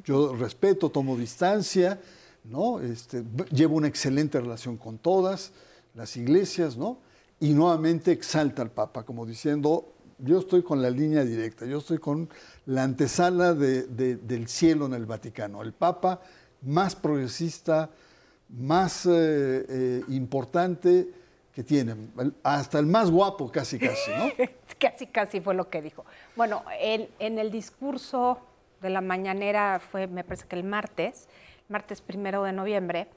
yo 0.05 0.35
respeto, 0.35 0.89
tomo 0.89 1.17
distancia, 1.17 2.00
¿no? 2.45 2.79
Este, 2.79 3.23
llevo 3.51 3.75
una 3.75 3.88
excelente 3.88 4.39
relación 4.39 4.77
con 4.77 4.97
todas 4.97 5.51
las 5.95 6.15
iglesias, 6.15 6.77
¿no? 6.77 7.00
Y 7.41 7.53
nuevamente 7.53 8.13
exalta 8.13 8.62
al 8.62 8.71
Papa, 8.71 9.03
como 9.03 9.25
diciendo, 9.25 9.93
yo 10.19 10.39
estoy 10.39 10.63
con 10.63 10.81
la 10.81 10.89
línea 10.89 11.25
directa, 11.25 11.65
yo 11.65 11.79
estoy 11.79 11.97
con 11.97 12.29
la 12.67 12.83
antesala 12.83 13.53
del 13.53 14.47
cielo 14.47 14.85
en 14.85 14.93
el 14.93 15.05
Vaticano. 15.05 15.62
El 15.62 15.73
Papa 15.73 16.21
más 16.62 16.95
progresista, 16.95 17.89
más 18.50 19.05
eh, 19.05 19.12
eh, 19.67 20.01
importante, 20.09 21.23
que 21.53 21.63
tienen, 21.63 22.12
hasta 22.43 22.79
el 22.79 22.86
más 22.86 23.12
guapo 23.12 23.51
casi 23.51 23.77
casi, 23.77 24.12
¿no? 24.12 24.31
casi 24.79 25.07
casi 25.07 25.39
fue 25.39 25.53
lo 25.53 25.69
que 25.69 25.81
dijo. 25.81 26.05
Bueno, 26.36 26.63
en 26.79 27.39
el 27.39 27.51
discurso 27.51 28.39
de 28.81 28.89
la 28.89 29.01
mañanera 29.01 29.79
fue, 29.79 30.07
me 30.07 30.24
parece 30.24 30.48
que 30.48 30.55
el 30.55 30.63
martes, 30.63 31.27
martes 31.69 32.01
primero 32.01 32.43
de 32.43 32.51
noviembre, 32.51 33.07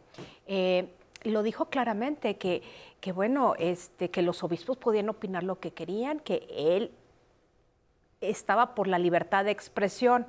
eh, 0.46 0.88
lo 1.24 1.42
dijo 1.42 1.66
claramente 1.66 2.36
que, 2.36 2.62
que, 3.00 3.12
bueno, 3.12 3.54
este, 3.58 4.10
que 4.10 4.22
los 4.22 4.42
obispos 4.44 4.76
podían 4.76 5.08
opinar 5.08 5.42
lo 5.42 5.58
que 5.58 5.72
querían, 5.72 6.20
que 6.20 6.46
él 6.56 6.92
estaba 8.20 8.74
por 8.74 8.86
la 8.86 8.98
libertad 8.98 9.44
de 9.44 9.50
expresión 9.50 10.26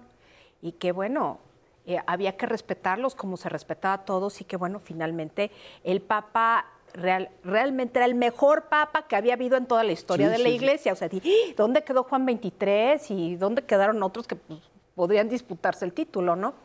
y 0.62 0.74
que 0.74 0.92
bueno, 0.92 1.40
eh, 1.86 2.00
había 2.08 2.36
que 2.36 2.48
respetarlos 2.48 3.16
como 3.16 3.38
se 3.38 3.48
respetaba 3.48 3.94
a 3.94 4.06
todos 4.06 4.42
y 4.42 4.44
que 4.44 4.58
bueno, 4.58 4.80
finalmente 4.80 5.52
el 5.84 6.02
Papa 6.02 6.66
realmente 6.94 8.00
era 8.00 8.06
el 8.06 8.16
mejor 8.16 8.70
papa 8.70 9.08
que 9.08 9.16
había 9.16 9.34
habido 9.34 9.58
en 9.58 9.66
toda 9.66 9.84
la 9.84 9.92
historia 9.92 10.30
de 10.30 10.38
la 10.40 10.50
iglesia. 10.50 10.94
O 10.94 10.96
sea, 10.96 11.10
¿dónde 11.56 11.84
quedó 11.84 12.04
Juan 12.04 12.26
23 12.26 13.12
y 13.12 13.36
dónde 13.36 13.64
quedaron 13.64 14.02
otros 14.04 14.28
que 14.28 14.36
pues, 14.36 14.60
podrían 14.96 15.30
disputarse 15.30 15.86
el 15.86 15.94
título, 15.94 16.36
no? 16.36 16.56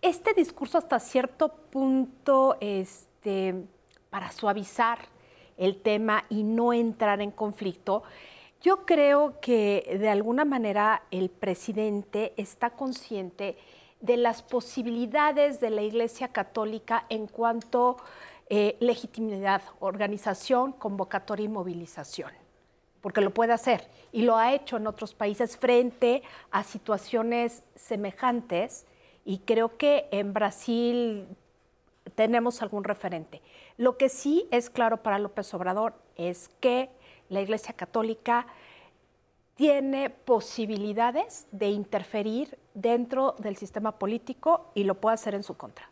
Este 0.00 0.32
discurso 0.32 0.78
hasta 0.78 0.98
cierto 1.00 1.48
punto, 1.48 2.56
este, 2.60 3.54
para 4.10 4.30
suavizar 4.30 4.98
el 5.56 5.82
tema 5.82 6.24
y 6.28 6.44
no 6.44 6.72
entrar 6.72 7.20
en 7.20 7.32
conflicto, 7.32 8.04
yo 8.62 8.86
creo 8.86 9.40
que 9.40 9.98
de 10.00 10.08
alguna 10.08 10.44
manera 10.44 11.02
el 11.10 11.30
presidente 11.30 12.32
está 12.36 12.70
consciente 12.70 13.56
de 14.00 14.16
las 14.16 14.42
posibilidades 14.42 15.60
de 15.60 15.70
la 15.70 15.82
Iglesia 15.82 16.28
Católica 16.28 17.04
en 17.08 17.26
cuanto 17.26 17.96
eh, 18.50 18.78
legitimidad, 18.80 19.60
organización, 19.78 20.72
convocatoria 20.72 21.44
y 21.44 21.48
movilización, 21.48 22.32
porque 23.02 23.20
lo 23.20 23.34
puede 23.34 23.52
hacer 23.52 23.86
y 24.10 24.22
lo 24.22 24.38
ha 24.38 24.54
hecho 24.54 24.78
en 24.78 24.86
otros 24.86 25.12
países 25.12 25.58
frente 25.58 26.22
a 26.50 26.64
situaciones 26.64 27.62
semejantes 27.74 28.86
y 29.26 29.40
creo 29.40 29.76
que 29.76 30.08
en 30.12 30.32
Brasil 30.32 31.26
tenemos 32.14 32.62
algún 32.62 32.84
referente. 32.84 33.42
Lo 33.76 33.98
que 33.98 34.08
sí 34.08 34.48
es 34.50 34.70
claro 34.70 35.02
para 35.02 35.18
López 35.18 35.52
Obrador 35.52 35.92
es 36.16 36.48
que 36.60 36.88
la 37.28 37.42
Iglesia 37.42 37.74
Católica 37.74 38.46
tiene 39.56 40.08
posibilidades 40.08 41.48
de 41.52 41.68
interferir 41.68 42.56
dentro 42.72 43.34
del 43.40 43.58
sistema 43.58 43.98
político 43.98 44.70
y 44.74 44.84
lo 44.84 44.94
puede 44.94 45.14
hacer 45.14 45.34
en 45.34 45.42
su 45.42 45.54
contra 45.54 45.90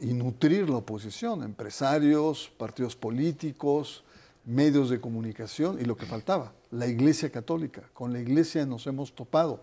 y 0.00 0.12
nutrir 0.12 0.68
la 0.68 0.76
oposición, 0.76 1.42
empresarios, 1.42 2.50
partidos 2.56 2.94
políticos, 2.96 4.04
medios 4.44 4.90
de 4.90 5.00
comunicación 5.00 5.78
y 5.80 5.84
lo 5.84 5.96
que 5.96 6.06
faltaba, 6.06 6.52
la 6.70 6.86
Iglesia 6.86 7.30
Católica. 7.30 7.82
Con 7.92 8.12
la 8.12 8.20
Iglesia 8.20 8.66
nos 8.66 8.86
hemos 8.86 9.14
topado, 9.14 9.60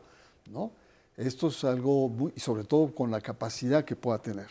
¿no? 0.51 0.71
Esto 1.17 1.47
es 1.47 1.63
algo 1.63 2.09
muy, 2.09 2.33
y 2.35 2.39
sobre 2.39 2.63
todo 2.63 2.93
con 2.93 3.09
la 3.09 3.21
capacidad 3.21 3.85
que 3.85 3.95
pueda 3.95 4.19
tener. 4.19 4.47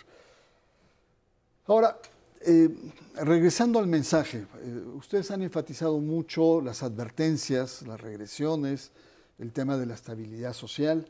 Ahora, 1.67 1.99
eh, 2.41 2.69
regresando 3.17 3.79
al 3.79 3.87
mensaje, 3.87 4.47
eh, 4.63 4.83
ustedes 4.95 5.31
han 5.31 5.43
enfatizado 5.43 5.99
mucho 5.99 6.61
las 6.61 6.83
advertencias, 6.83 7.83
las 7.83 8.01
regresiones, 8.01 8.93
el 9.39 9.53
tema 9.53 9.77
de 9.77 9.87
la 9.87 9.95
estabilidad 9.95 10.53
social 10.53 11.07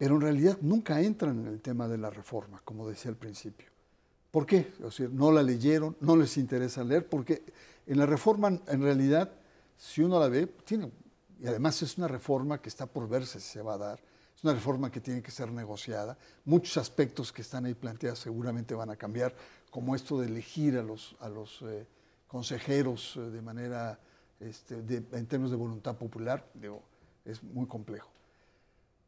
pero 0.00 0.14
en 0.14 0.22
realidad 0.22 0.56
nunca 0.62 0.98
entran 1.02 1.40
en 1.40 1.46
el 1.48 1.60
tema 1.60 1.86
de 1.86 1.98
la 1.98 2.08
reforma, 2.08 2.62
como 2.64 2.88
decía 2.88 3.10
al 3.10 3.18
principio. 3.18 3.69
¿Por 4.30 4.46
qué? 4.46 4.72
O 4.84 4.90
sea, 4.90 5.08
no 5.10 5.32
la 5.32 5.42
leyeron, 5.42 5.96
no 6.00 6.16
les 6.16 6.36
interesa 6.36 6.84
leer, 6.84 7.08
porque 7.08 7.42
en 7.86 7.98
la 7.98 8.06
reforma, 8.06 8.48
en 8.48 8.82
realidad, 8.82 9.32
si 9.76 10.02
uno 10.02 10.20
la 10.20 10.28
ve, 10.28 10.46
tiene, 10.46 10.90
y 11.40 11.46
además 11.46 11.82
es 11.82 11.98
una 11.98 12.06
reforma 12.06 12.60
que 12.60 12.68
está 12.68 12.86
por 12.86 13.08
verse 13.08 13.40
si 13.40 13.48
se 13.48 13.62
va 13.62 13.74
a 13.74 13.78
dar, 13.78 14.00
es 14.36 14.44
una 14.44 14.54
reforma 14.54 14.90
que 14.90 15.00
tiene 15.00 15.22
que 15.22 15.30
ser 15.30 15.50
negociada, 15.50 16.16
muchos 16.44 16.76
aspectos 16.76 17.32
que 17.32 17.42
están 17.42 17.64
ahí 17.64 17.74
planteados 17.74 18.20
seguramente 18.20 18.74
van 18.74 18.90
a 18.90 18.96
cambiar, 18.96 19.34
como 19.70 19.96
esto 19.96 20.20
de 20.20 20.28
elegir 20.28 20.78
a 20.78 20.82
los, 20.82 21.16
a 21.20 21.28
los 21.28 21.62
eh, 21.62 21.86
consejeros 22.26 23.16
eh, 23.16 23.20
de 23.20 23.42
manera, 23.42 23.98
este, 24.38 24.74
en 24.74 25.26
términos 25.26 25.50
de 25.50 25.56
voluntad 25.56 25.96
popular, 25.96 26.46
digo, 26.54 26.82
es 27.24 27.42
muy 27.42 27.66
complejo. 27.66 28.08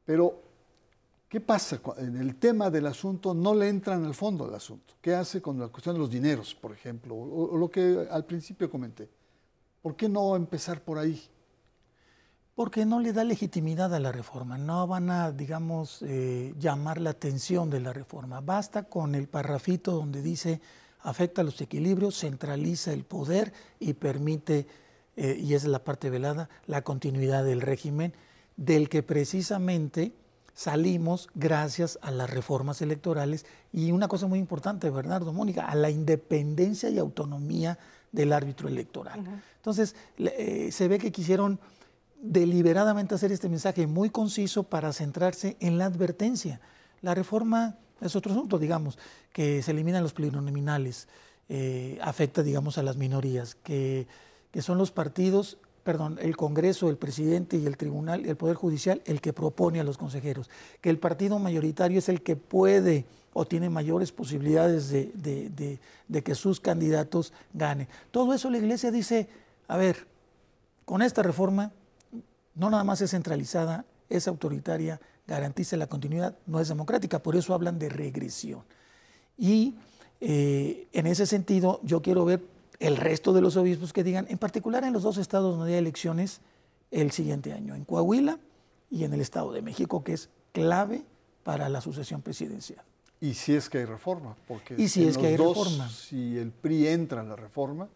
Pero 0.05 0.51
¿Qué 1.33 1.41
pasa? 1.41 1.81
En 1.97 2.19
el 2.19 2.37
tema 2.37 2.69
del 2.69 2.87
asunto 2.87 3.33
no 3.33 3.55
le 3.55 3.67
entran 3.67 4.05
al 4.05 4.12
fondo 4.12 4.45
del 4.45 4.55
asunto. 4.55 4.93
¿Qué 5.01 5.15
hace 5.15 5.41
con 5.41 5.59
la 5.59 5.69
cuestión 5.69 5.95
de 5.95 6.01
los 6.01 6.11
dineros, 6.11 6.55
por 6.55 6.73
ejemplo? 6.75 7.17
O, 7.17 7.57
lo 7.57 7.71
que 7.71 8.07
al 8.11 8.27
principio 8.27 8.71
comenté. 8.71 9.09
¿Por 9.81 9.97
qué 9.97 10.11
no 10.11 10.37
empezar 10.37 10.83
por 10.83 10.99
ahí? 10.99 11.23
Porque 12.55 12.85
no 12.85 13.01
le 13.01 13.15
da 13.15 13.25
legitimidad 13.25 13.95
a 13.95 13.99
la 13.99 14.12
reforma. 14.12 14.59
No 14.59 14.87
van 14.87 15.09
a, 15.09 15.33
digamos, 15.33 16.03
eh, 16.03 16.55
llamar 16.59 17.01
la 17.01 17.09
atención 17.09 17.71
de 17.71 17.81
la 17.81 17.95
reforma. 17.95 18.43
Basta 18.43 18.83
con 18.83 19.15
el 19.15 19.27
parrafito 19.27 19.93
donde 19.93 20.21
dice 20.21 20.61
afecta 21.01 21.43
los 21.43 21.59
equilibrios, 21.62 22.21
centraliza 22.21 22.93
el 22.93 23.05
poder 23.05 23.55
y 23.81 23.95
permite, 23.95 24.67
eh, 25.17 25.39
y 25.41 25.55
es 25.55 25.65
la 25.65 25.83
parte 25.83 26.11
velada, 26.11 26.51
la 26.67 26.83
continuidad 26.83 27.43
del 27.43 27.62
régimen, 27.62 28.12
del 28.59 28.91
que 28.91 29.03
precisamente 29.03 30.12
salimos 30.54 31.28
gracias 31.35 31.99
a 32.02 32.11
las 32.11 32.30
reformas 32.30 32.82
electorales 32.82 33.47
y 33.73 33.92
una 33.92 34.09
cosa 34.09 34.26
muy 34.26 34.38
importante, 34.38 34.90
Bernardo 34.90 35.32
Mónica, 35.32 35.66
a 35.66 35.75
la 35.75 35.90
independencia 35.90 36.90
y 36.90 36.99
autonomía 36.99 37.78
del 38.11 38.32
árbitro 38.32 38.68
electoral. 38.68 39.25
Entonces, 39.56 39.97
eh, 40.18 40.68
se 40.71 40.88
ve 40.88 40.99
que 40.99 41.12
quisieron 41.12 41.59
deliberadamente 42.21 43.14
hacer 43.14 43.32
este 43.32 43.49
mensaje 43.49 43.87
muy 43.87 44.11
conciso 44.11 44.62
para 44.64 44.92
centrarse 44.92 45.56
en 45.61 45.78
la 45.78 45.87
advertencia. 45.87 46.61
La 47.00 47.14
reforma 47.14 47.76
es 48.00 48.14
otro 48.14 48.32
asunto, 48.32 48.59
digamos, 48.59 48.99
que 49.32 49.62
se 49.62 49.71
eliminan 49.73 50.02
los 50.02 50.12
plurinominales, 50.12 51.09
eh, 51.49 51.99
afecta, 52.02 52.42
digamos, 52.42 52.78
a 52.78 52.82
las 52.82 52.97
minorías, 52.97 53.54
que, 53.54 54.06
que 54.50 54.62
son 54.62 54.78
los 54.78 54.92
partidos 54.92 55.59
perdón, 55.83 56.19
el 56.21 56.37
Congreso, 56.37 56.89
el 56.89 56.97
presidente 56.97 57.57
y 57.57 57.67
el 57.67 57.77
Tribunal, 57.77 58.27
el 58.27 58.37
Poder 58.37 58.57
Judicial, 58.57 59.03
el 59.05 59.21
que 59.21 59.33
propone 59.33 59.81
a 59.81 59.85
los 59.85 59.99
consejeros, 59.99 60.49
que 60.81 60.91
el 60.91 60.99
partido 60.99 61.39
mayoritario 61.39 61.99
es 61.99 62.09
el 62.09 62.23
que 62.23 62.37
puede 62.37 63.05
o 63.33 63.47
tiene 63.47 63.71
mayores 63.71 64.12
posibilidades 64.12 64.91
de, 64.91 65.79
que 66.25 66.35
sus 66.35 66.61
candidatos 66.61 67.33
ganen. 67.53 67.89
Todo 68.11 68.35
eso 68.35 68.51
la 68.51 68.59
Iglesia 68.59 68.91
dice, 68.91 69.29
a 69.69 69.77
ver, 69.77 70.07
con 70.85 71.03
esta 71.03 71.23
reforma 71.23 71.73
no 72.55 72.71
nada 72.71 72.85
más 72.85 73.01
es 73.01 73.11
centralizada, 73.11 73.85
es 74.09 74.29
autoritaria, 74.29 75.01
garantiza 75.27 75.77
la 75.77 75.87
continuidad, 75.87 76.37
no 76.47 76.61
es 76.61 76.69
democrática, 76.69 77.23
por 77.23 77.35
eso 77.35 77.55
hablan 77.55 77.79
de 77.79 77.89
regresión. 77.89 78.62
Y 79.39 79.75
eh, 80.21 80.89
en 80.93 81.07
ese 81.07 81.27
sentido 81.27 81.81
yo 81.83 82.03
quiero 82.03 82.25
ver 82.25 82.51
el 82.83 82.97
resto 82.97 83.33
de 83.33 83.41
los 83.41 83.57
obispos 83.57 83.93
que 83.93 84.03
digan, 84.03 84.27
en 84.29 84.39
particular 84.39 84.83
en 84.85 84.93
los 84.93 85.05
dos 85.05 85.17
estados 85.17 85.57
donde 85.57 85.73
hay 85.73 85.79
elecciones 85.79 86.40
el 86.90 87.12
siguiente 87.12 87.53
año, 87.53 87.75
en 87.75 87.85
Coahuila 87.85 88.38
y 88.90 89.05
en 89.05 89.14
el 89.14 89.21
Estado 89.21 89.53
de 89.53 89.62
México, 89.62 90.03
que 90.03 90.14
es 90.14 90.29
clave 90.53 91.05
para 91.45 91.68
la 91.68 91.81
sucesión 91.81 92.23
presidencial. 92.23 92.85
Y 93.21 93.35
si 93.35 93.55
es 93.55 93.71
que 93.71 93.79
hay 93.79 93.85
reforma, 93.85 94.37
porque 94.49 94.75
y 94.77 94.88
si 94.88 95.05
es 95.05 95.16
que 95.16 95.29
hay 95.29 95.37
reforma. 95.37 95.88
si 95.88 96.37
el 96.37 96.51
PRI 96.51 96.88
entra 96.88 97.23
en 97.23 97.29
la 97.29 97.37
reforma, 97.37 97.88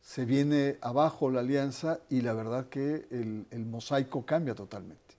se 0.00 0.24
viene 0.24 0.78
abajo 0.80 1.30
la 1.30 1.40
alianza 1.40 1.98
y 2.08 2.20
la 2.20 2.32
verdad 2.32 2.68
que 2.68 3.06
el, 3.10 3.44
el 3.50 3.66
mosaico 3.66 4.24
cambia 4.24 4.54
totalmente. 4.54 5.16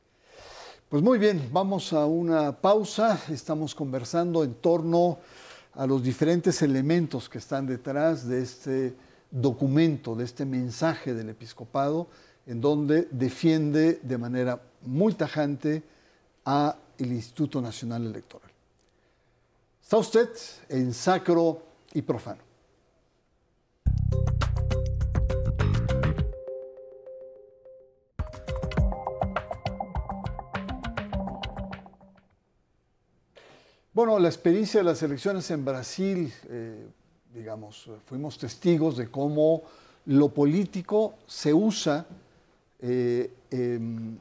Pues 0.88 1.04
muy 1.04 1.20
bien, 1.20 1.50
vamos 1.52 1.92
a 1.92 2.06
una 2.06 2.54
pausa. 2.54 3.20
Estamos 3.30 3.76
conversando 3.76 4.46
en 4.46 4.56
torno 4.56 5.20
a 5.74 5.86
los 5.86 6.02
diferentes 6.02 6.62
elementos 6.62 7.30
que 7.30 7.38
están 7.38 7.68
detrás 7.68 8.28
de 8.28 8.42
este 8.42 8.96
documento, 9.32 10.16
de 10.16 10.26
este 10.26 10.46
mensaje 10.46 11.14
del 11.14 11.30
episcopado, 11.30 12.08
en 12.46 12.62
donde 12.62 13.08
defiende 13.12 14.00
de 14.02 14.18
manera 14.18 14.62
muy 14.82 15.14
tajante 15.14 15.84
a 16.46 16.78
el 16.98 17.12
Instituto 17.12 17.62
Nacional 17.62 18.06
Electoral. 18.06 18.50
Está 19.82 19.98
usted 19.98 20.30
en 20.70 20.94
sacro 20.94 21.62
y 21.94 22.02
profano. 22.02 22.50
Bueno, 33.92 34.18
la 34.18 34.30
experiencia 34.30 34.80
de 34.80 34.86
las 34.86 35.04
elecciones 35.04 35.52
en 35.52 35.66
Brasil 35.66 36.34
eh, 36.48 36.88
digamos, 37.34 37.90
fuimos 38.06 38.38
testigos 38.38 38.98
de 38.98 39.10
cómo 39.10 39.64
lo 40.06 40.30
político 40.30 41.16
se 41.28 41.54
usa 41.54 42.06
eh, 42.80 43.32
en 43.52 44.20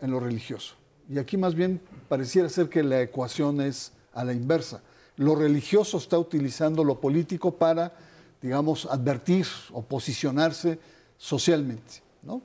lo 0.00 0.20
religioso. 0.20 0.74
Y 1.08 1.18
aquí 1.18 1.36
más 1.36 1.54
bien 1.54 1.80
pareciera 2.08 2.48
ser 2.48 2.68
que 2.68 2.82
la 2.82 3.00
ecuación 3.00 3.60
es 3.60 3.92
a 4.12 4.24
la 4.24 4.32
inversa. 4.32 4.82
Lo 5.16 5.34
religioso 5.34 5.98
está 5.98 6.18
utilizando 6.18 6.84
lo 6.84 7.00
político 7.00 7.56
para, 7.56 7.92
digamos, 8.42 8.86
advertir 8.86 9.46
o 9.72 9.82
posicionarse 9.82 10.78
socialmente. 11.16 12.02
¿no? 12.22 12.42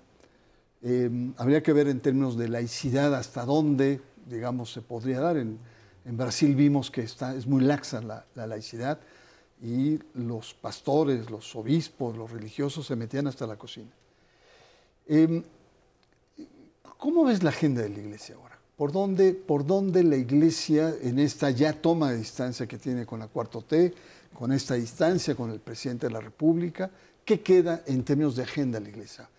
Em, 0.81 1.33
habría 1.37 1.61
que 1.61 1.73
ver 1.73 1.87
en 1.87 1.99
términos 1.99 2.37
de 2.37 2.47
laicidad 2.47 3.13
hasta 3.15 3.45
dónde, 3.45 4.01
digamos, 4.27 4.71
se 4.71 4.81
podría 4.81 5.19
dar. 5.19 5.37
En, 5.37 5.59
Brasil 6.03 6.55
vimos 6.55 6.89
que 6.89 7.01
está, 7.01 7.35
es 7.35 7.45
muy 7.45 7.61
laxa 7.61 8.01
la, 8.01 8.25
la 8.33 8.47
laicidad 8.47 8.99
y 9.61 9.99
los 10.15 10.53
pastores, 10.53 11.29
los 11.29 11.55
obispos, 11.55 12.17
los 12.17 12.31
religiosos 12.31 12.85
se 12.87 12.95
metían 12.95 13.27
hasta 13.27 13.45
la 13.45 13.55
cocina. 13.55 13.91
Em, 15.07 15.43
¿Cómo 16.97 17.23
ves 17.25 17.43
la 17.43 17.49
agenda 17.49 17.81
de 17.81 17.89
la 17.89 17.99
iglesia 17.99 18.35
ahora? 18.35 18.59
¿Por 18.75 18.91
dónde, 18.91 19.33
¿Por 19.33 19.65
dónde 19.65 20.03
la 20.03 20.15
iglesia 20.15 20.93
en 21.01 21.19
esta 21.19 21.51
ya 21.51 21.73
toma 21.73 22.11
de 22.11 22.17
distancia 22.17 22.67
que 22.67 22.77
tiene 22.77 23.05
con 23.05 23.19
la 23.19 23.27
cuarto 23.27 23.61
T, 23.61 23.93
con 24.33 24.51
esta 24.51 24.75
distancia 24.75 25.35
con 25.35 25.51
el 25.51 25.59
presidente 25.59 26.07
de 26.07 26.13
la 26.13 26.21
República? 26.21 26.89
¿Qué 27.23 27.41
queda 27.41 27.83
en 27.85 28.03
términos 28.03 28.35
de 28.35 28.43
agenda 28.43 28.79
de 28.79 28.85
la 28.85 28.89
iglesia? 28.89 29.29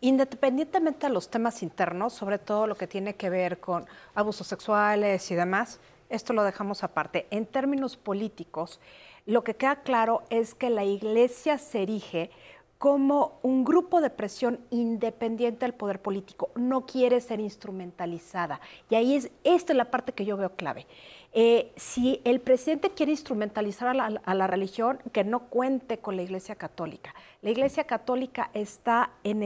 Independientemente 0.00 1.06
de 1.06 1.12
los 1.12 1.30
temas 1.30 1.62
internos, 1.62 2.14
sobre 2.14 2.38
todo 2.38 2.66
lo 2.66 2.74
que 2.74 2.86
tiene 2.86 3.16
que 3.16 3.30
ver 3.30 3.60
con 3.60 3.86
abusos 4.14 4.46
sexuales 4.46 5.30
y 5.30 5.34
demás, 5.34 5.78
esto 6.08 6.32
lo 6.32 6.44
dejamos 6.44 6.84
aparte. 6.84 7.26
En 7.30 7.46
términos 7.46 7.96
políticos, 7.96 8.80
lo 9.26 9.44
que 9.44 9.54
queda 9.54 9.82
claro 9.82 10.22
es 10.30 10.54
que 10.54 10.70
la 10.70 10.84
Iglesia 10.84 11.58
se 11.58 11.82
erige 11.82 12.30
como 12.78 13.38
un 13.42 13.64
grupo 13.64 14.02
de 14.02 14.10
presión 14.10 14.60
independiente 14.70 15.64
del 15.64 15.72
poder 15.72 16.02
político, 16.02 16.50
no 16.54 16.84
quiere 16.84 17.20
ser 17.22 17.40
instrumentalizada. 17.40 18.60
Y 18.90 18.94
ahí 18.96 19.16
es, 19.16 19.30
esta 19.42 19.72
es 19.72 19.76
la 19.78 19.90
parte 19.90 20.12
que 20.12 20.26
yo 20.26 20.36
veo 20.36 20.50
clave. 20.50 20.86
Eh, 21.32 21.72
si 21.76 22.20
el 22.24 22.40
presidente 22.40 22.90
quiere 22.90 23.12
instrumentalizar 23.12 23.88
a 23.88 24.34
la, 24.34 24.46
religión, 24.46 24.98
que 25.12 25.24
no 25.24 25.46
cuente 25.48 25.98
con 25.98 26.16
la 26.16 26.22
Iglesia 26.22 26.56
Católica. 26.56 27.14
La 27.40 27.50
Iglesia 27.50 27.84
Católica 27.84 28.50
está 28.52 29.12
en 29.22 29.42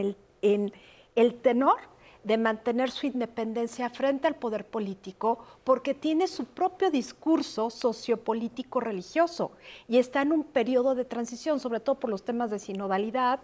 el 1.14 1.34
tenor 1.36 1.78
de 2.24 2.36
mantener 2.36 2.90
su 2.90 3.06
independencia 3.06 3.90
frente 3.90 4.26
al 4.26 4.34
poder 4.34 4.66
político 4.66 5.38
porque 5.64 5.94
tiene 5.94 6.26
su 6.26 6.44
propio 6.44 6.90
discurso 6.90 7.70
sociopolítico 7.70 8.80
religioso 8.80 9.52
y 9.88 9.98
está 9.98 10.22
en 10.22 10.32
un 10.32 10.44
periodo 10.44 10.94
de 10.94 11.04
transición, 11.04 11.60
sobre 11.60 11.80
todo 11.80 11.96
por 11.96 12.10
los 12.10 12.24
temas 12.24 12.50
de 12.50 12.58
sinodalidad 12.58 13.40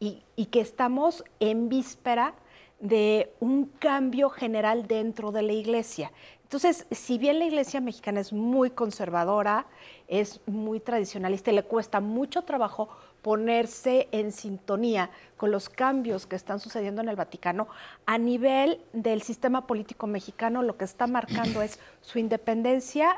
y, 0.00 0.22
que 0.50 0.60
estamos 0.60 1.24
en 1.40 1.68
víspera 1.68 2.34
de 2.80 3.32
un 3.40 3.66
cambio 3.66 4.28
general 4.30 4.86
dentro 4.86 5.32
de 5.32 5.42
la 5.42 5.52
iglesia. 5.52 6.12
Entonces, 6.42 6.86
si 6.92 7.18
bien 7.18 7.40
la 7.40 7.46
iglesia 7.46 7.80
mexicana 7.80 8.20
es 8.20 8.32
muy 8.32 8.70
conservadora, 8.70 9.66
es 10.06 10.40
muy 10.46 10.78
tradicionalista 10.78 11.50
y 11.50 11.54
le 11.54 11.64
cuesta 11.64 12.00
mucho 12.00 12.42
trabajo 12.42 12.88
ponerse 13.20 14.06
en 14.12 14.30
sintonía 14.30 15.10
con 15.36 15.50
los 15.50 15.68
cambios 15.68 16.26
que 16.26 16.36
están 16.36 16.60
sucediendo 16.60 17.02
en 17.02 17.08
el 17.08 17.16
Vaticano, 17.16 17.66
a 18.06 18.18
nivel 18.18 18.80
del 18.92 19.22
sistema 19.22 19.66
político 19.66 20.06
mexicano 20.06 20.62
lo 20.62 20.76
que 20.76 20.84
está 20.84 21.08
marcando 21.08 21.62
es 21.62 21.80
su 22.02 22.20
independencia 22.20 23.16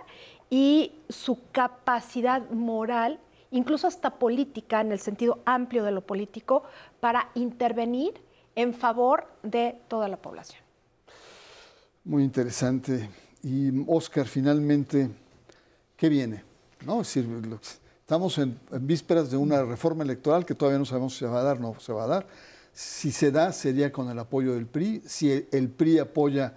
y 0.48 0.92
su 1.10 1.38
capacidad 1.52 2.48
moral, 2.48 3.18
incluso 3.50 3.86
hasta 3.86 4.14
política, 4.14 4.80
en 4.80 4.92
el 4.92 5.00
sentido 5.00 5.40
amplio 5.44 5.84
de 5.84 5.90
lo 5.90 6.00
político, 6.00 6.62
para 7.00 7.28
intervenir 7.34 8.14
en 8.58 8.74
favor 8.74 9.24
de 9.44 9.80
toda 9.86 10.08
la 10.08 10.16
población. 10.16 10.60
Muy 12.02 12.24
interesante. 12.24 13.08
Y 13.44 13.70
Oscar, 13.86 14.26
finalmente, 14.26 15.08
¿qué 15.96 16.08
viene? 16.08 16.42
¿no? 16.84 17.02
Es 17.02 17.14
decir, 17.14 17.28
estamos 18.00 18.36
en, 18.38 18.58
vísperas 18.80 19.30
de 19.30 19.36
una 19.36 19.62
reforma 19.62 20.02
electoral 20.02 20.44
que 20.44 20.56
todavía 20.56 20.80
no 20.80 20.84
sabemos 20.84 21.12
si 21.12 21.20
se 21.20 21.26
va 21.26 21.38
a 21.38 21.44
dar 21.44 21.58
o 21.58 21.60
no 21.60 21.78
se 21.78 21.92
va 21.92 22.02
a 22.02 22.06
dar. 22.08 22.26
Si 22.72 23.12
se 23.12 23.30
da, 23.30 23.52
sería 23.52 23.92
con 23.92 24.10
el 24.10 24.18
apoyo 24.18 24.54
del 24.54 24.66
PRI. 24.66 25.04
Si 25.06 25.46
el, 25.52 25.68
PRI 25.68 26.00
apoya 26.00 26.54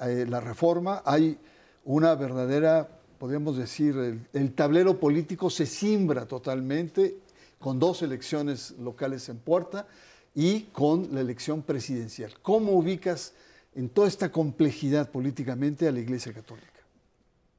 eh, 0.00 0.26
la 0.28 0.38
reforma, 0.38 1.02
hay 1.04 1.36
una 1.84 2.14
verdadera, 2.14 2.88
podríamos 3.18 3.56
decir, 3.56 3.96
el, 3.96 4.24
el 4.32 4.52
tablero 4.52 5.00
político 5.00 5.50
se 5.50 5.66
simbra 5.66 6.26
totalmente 6.26 7.16
con 7.58 7.80
dos 7.80 8.02
elecciones 8.02 8.70
locales 8.78 9.28
en 9.28 9.38
puerta 9.38 9.88
y 10.34 10.62
con 10.72 11.14
la 11.14 11.20
elección 11.20 11.62
presidencial. 11.62 12.32
¿Cómo 12.42 12.72
ubicas 12.72 13.32
en 13.74 13.88
toda 13.88 14.08
esta 14.08 14.30
complejidad 14.30 15.10
políticamente 15.10 15.88
a 15.88 15.92
la 15.92 16.00
Iglesia 16.00 16.32
Católica? 16.32 16.68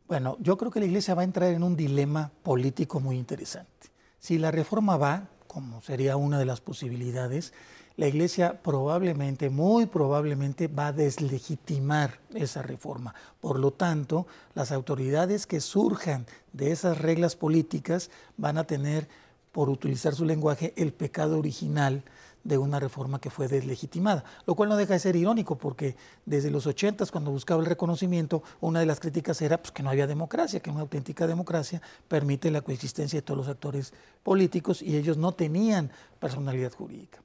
Bueno, 0.08 0.38
yo 0.40 0.58
creo 0.58 0.72
que 0.72 0.80
la 0.80 0.86
Iglesia 0.86 1.16
va 1.16 1.22
a 1.22 1.26
entrar 1.26 1.54
en 1.54 1.64
un 1.64 1.76
dilema 1.76 2.32
político 2.44 3.00
muy 3.00 3.18
interesante. 3.18 3.88
Si 4.20 4.38
la 4.38 4.52
reforma 4.52 4.98
va, 4.98 5.30
como 5.48 5.82
sería 5.82 6.18
una 6.18 6.38
de 6.38 6.46
las 6.46 6.62
posibilidades, 6.62 7.54
la 7.98 8.08
Iglesia 8.08 8.62
probablemente, 8.62 9.50
muy 9.50 9.86
probablemente, 9.86 10.68
va 10.68 10.88
a 10.88 10.94
deslegitimar 10.94 12.20
esa 12.34 12.62
reforma. 12.62 13.14
Por 13.40 13.60
lo 13.60 13.72
tanto, 13.72 14.28
las 14.54 14.72
autoridades 14.72 15.46
que 15.46 15.60
surjan 15.60 16.26
de 16.54 16.72
esas 16.72 16.98
reglas 16.98 17.36
políticas 17.36 18.10
van 18.38 18.58
a 18.58 18.66
tener, 18.66 19.08
por 19.52 19.70
utilizar 19.70 20.16
su 20.16 20.26
lenguaje, 20.26 20.74
el 20.78 20.94
pecado 20.94 21.38
original 21.38 22.04
de 22.44 22.58
una 22.58 22.80
reforma 22.80 23.20
que 23.20 23.30
fue 23.30 23.48
deslegitimada, 23.48 24.24
lo 24.46 24.56
cual 24.56 24.70
no 24.70 24.76
deja 24.76 24.94
de 24.94 25.00
ser 25.00 25.16
irónico 25.16 25.58
porque 25.58 25.96
desde 26.26 26.50
los 26.52 26.66
80 26.66 27.06
cuando 27.12 27.32
buscaba 27.32 27.62
el 27.62 27.68
reconocimiento, 27.68 28.44
una 28.60 28.80
de 28.80 28.86
las 28.86 29.00
críticas 29.00 29.42
era 29.42 29.58
pues, 29.58 29.72
que 29.72 29.84
no 29.84 29.90
había 29.90 30.08
democracia, 30.08 30.60
que 30.60 30.70
una 30.70 30.82
auténtica 30.82 31.28
democracia 31.28 31.82
permite 32.08 32.52
la 32.52 32.62
coexistencia 32.62 33.18
de 33.18 33.22
todos 33.22 33.38
los 33.38 33.48
actores 33.48 33.94
políticos 34.24 34.82
y 34.82 34.98
ellos 34.98 35.18
no 35.18 35.34
tenían 35.34 35.92
personalidad 36.20 36.74
jurídica. 36.74 37.20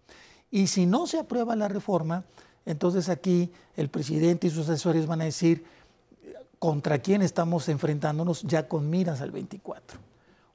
Y 0.51 0.69
si 0.69 0.87
no 0.87 1.07
se 1.07 1.19
aprueba 1.19 1.57
la 1.57 1.69
reforma, 1.69 2.25
entonces 2.65 3.09
aquí 3.09 3.53
el 3.77 3.89
presidente 3.89 4.47
y 4.47 4.51
sus 4.51 4.69
asesores 4.69 5.07
van 5.07 5.21
a 5.21 5.25
decir 5.25 5.65
contra 6.59 6.99
quién 6.99 7.23
estamos 7.23 7.69
enfrentándonos 7.69 8.43
ya 8.43 8.69
con 8.69 8.89
miras 8.89 9.21
al 9.21 9.31
24. 9.31 10.06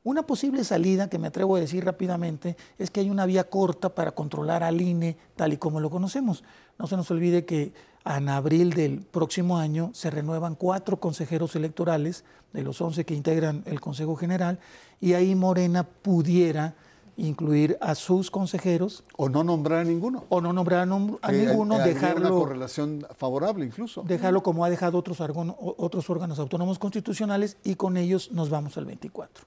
Una 0.04 0.24
posible 0.24 0.64
salida, 0.64 1.10
que 1.10 1.20
me 1.20 1.28
atrevo 1.28 1.56
a 1.56 1.60
decir 1.60 1.86
rápidamente, 1.86 2.58
es 2.80 2.90
que 2.90 3.02
hay 3.02 3.10
una 3.12 3.28
vía 3.28 3.50
corta 3.50 3.90
para 3.94 4.14
controlar 4.14 4.64
al 4.64 4.82
INE 4.82 5.16
tal 5.36 5.54
y 5.54 5.58
como 5.58 5.80
lo 5.80 5.92
conocemos. 5.92 6.44
No 6.80 6.88
se 6.88 6.98
nos 6.98 7.12
olvide 7.12 7.46
que 7.46 7.72
en 8.04 8.30
abril 8.30 8.74
del 8.74 9.02
próximo 9.02 9.60
año 9.60 9.92
se 9.94 10.10
renuevan 10.10 10.56
cuatro 10.56 11.00
consejeros 11.00 11.56
electorales 11.56 12.24
de 12.52 12.64
los 12.64 12.82
once 12.82 13.06
que 13.06 13.14
integran 13.14 13.62
el 13.68 13.80
Consejo 13.80 14.16
General 14.16 14.58
y 15.00 15.14
ahí 15.14 15.36
Morena 15.36 15.84
pudiera 15.84 16.74
incluir 17.16 17.78
a 17.80 17.94
sus 17.94 18.32
consejeros. 18.32 19.04
O 19.18 19.30
no 19.30 19.44
nombrar 19.44 19.80
a 19.80 19.84
ninguno. 19.84 20.26
O 20.30 20.42
no 20.42 20.52
nombrar 20.52 20.80
a, 20.80 20.86
ninguno, 21.32 21.78
dejarlo. 21.78 22.30
Una 22.30 22.40
correlación 22.40 23.06
favorable 23.18 23.66
incluso. 23.66 24.02
Dejarlo 24.02 24.42
como 24.42 24.66
ha 24.66 24.70
dejado 24.72 24.98
otros, 24.98 25.20
otros 25.22 26.10
órganos 26.10 26.40
autónomos 26.40 26.80
constitucionales 26.80 27.58
y 27.64 27.76
con 27.76 27.98
ellos 27.98 28.32
nos 28.32 28.50
vamos 28.50 28.78
al 28.78 28.86
24. 28.86 29.46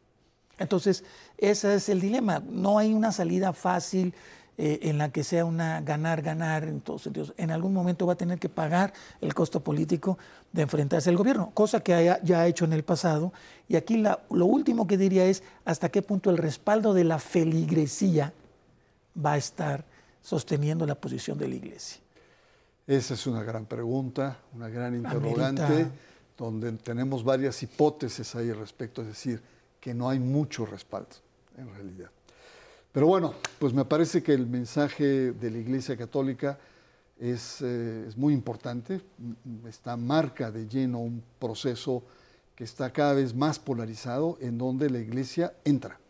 Entonces, 0.59 1.05
ese 1.39 1.75
es 1.75 1.89
el 1.89 2.01
dilema. 2.01 2.43
No 2.49 2.79
hay 2.79 2.93
una 2.95 3.13
salida 3.13 3.53
fácil 3.53 4.15
eh, 4.57 4.79
en 4.83 4.99
la 4.99 5.11
que 5.11 5.25
sea 5.25 5.45
una 5.45 5.81
ganar-ganar 5.81 6.65
en 6.65 6.81
todos 6.81 7.03
sentidos. 7.03 7.35
En 7.37 7.51
algún 7.51 7.73
momento 7.73 8.07
va 8.07 8.13
a 8.13 8.17
tener 8.17 8.39
que 8.39 8.49
pagar 8.49 8.93
el 9.21 9.35
costo 9.35 9.59
político 9.61 10.17
de 10.53 10.63
enfrentarse 10.63 11.11
al 11.11 11.17
gobierno, 11.17 11.51
cosa 11.55 11.81
que 11.81 12.17
ya 12.23 12.41
ha 12.41 12.47
hecho 12.47 12.65
en 12.65 12.73
el 12.73 12.85
pasado. 12.85 13.33
Y 13.69 13.75
aquí 13.75 13.97
lo 13.97 14.47
último 14.47 14.87
que 14.87 14.97
diría 14.97 15.25
es 15.25 15.43
hasta 15.65 15.89
qué 15.89 16.03
punto 16.03 16.31
el 16.31 16.39
respaldo 16.39 16.95
de 16.95 17.03
la 17.03 17.19
feligresía 17.19 18.33
va 19.17 19.33
a 19.33 19.37
estar 19.39 19.85
sosteniendo 20.23 20.87
la 20.87 20.95
posición 20.95 21.37
de 21.37 21.49
la 21.49 21.55
Iglesia. 21.57 22.01
Esa 22.87 23.15
es 23.15 23.27
una 23.27 23.43
gran 23.43 23.67
pregunta, 23.67 24.39
una 24.55 24.69
gran 24.69 24.95
interrogante, 24.95 25.89
donde 26.37 26.71
tenemos 26.73 27.25
varias 27.25 27.63
hipótesis 27.63 28.35
ahí 28.35 28.53
respecto. 28.53 29.03
Es 29.03 29.09
decir, 29.09 29.43
que 29.85 29.93
no 29.93 30.09
hay 30.09 30.19
mucho 30.19 30.65
respaldo, 30.65 31.11
en 31.59 31.69
realidad. 31.75 32.09
Pero 32.91 33.07
bueno, 33.07 33.35
pues 33.59 33.75
me 33.75 33.85
parece 33.85 34.23
que 34.23 34.33
el 34.33 34.47
mensaje 34.47 35.33
de 35.33 35.51
la 35.51 35.59
Iglesia 35.59 35.95
Católica 35.95 36.59
es, 37.19 37.61
eh, 37.61 38.07
es, 38.09 38.17
muy 38.17 38.33
importante, 38.33 39.03
está 39.69 39.95
marca 39.99 40.51
de 40.51 40.67
lleno 40.67 41.01
un 41.01 41.23
proceso 41.39 42.03
que 42.57 42.65
está 42.65 42.95
cada 42.95 43.13
vez 43.13 43.35
más 43.35 43.59
polarizado, 43.59 44.39
en 44.41 44.57
donde 44.57 44.89
la 44.89 45.01
Iglesia 45.01 45.53
entra, 45.67 46.01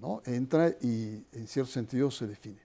¿no? 0.00 0.22
Entra 0.24 0.70
y 0.80 1.22
en 1.32 1.46
cierto 1.46 1.72
sentido 1.72 2.10
se 2.10 2.26
define. 2.26 2.62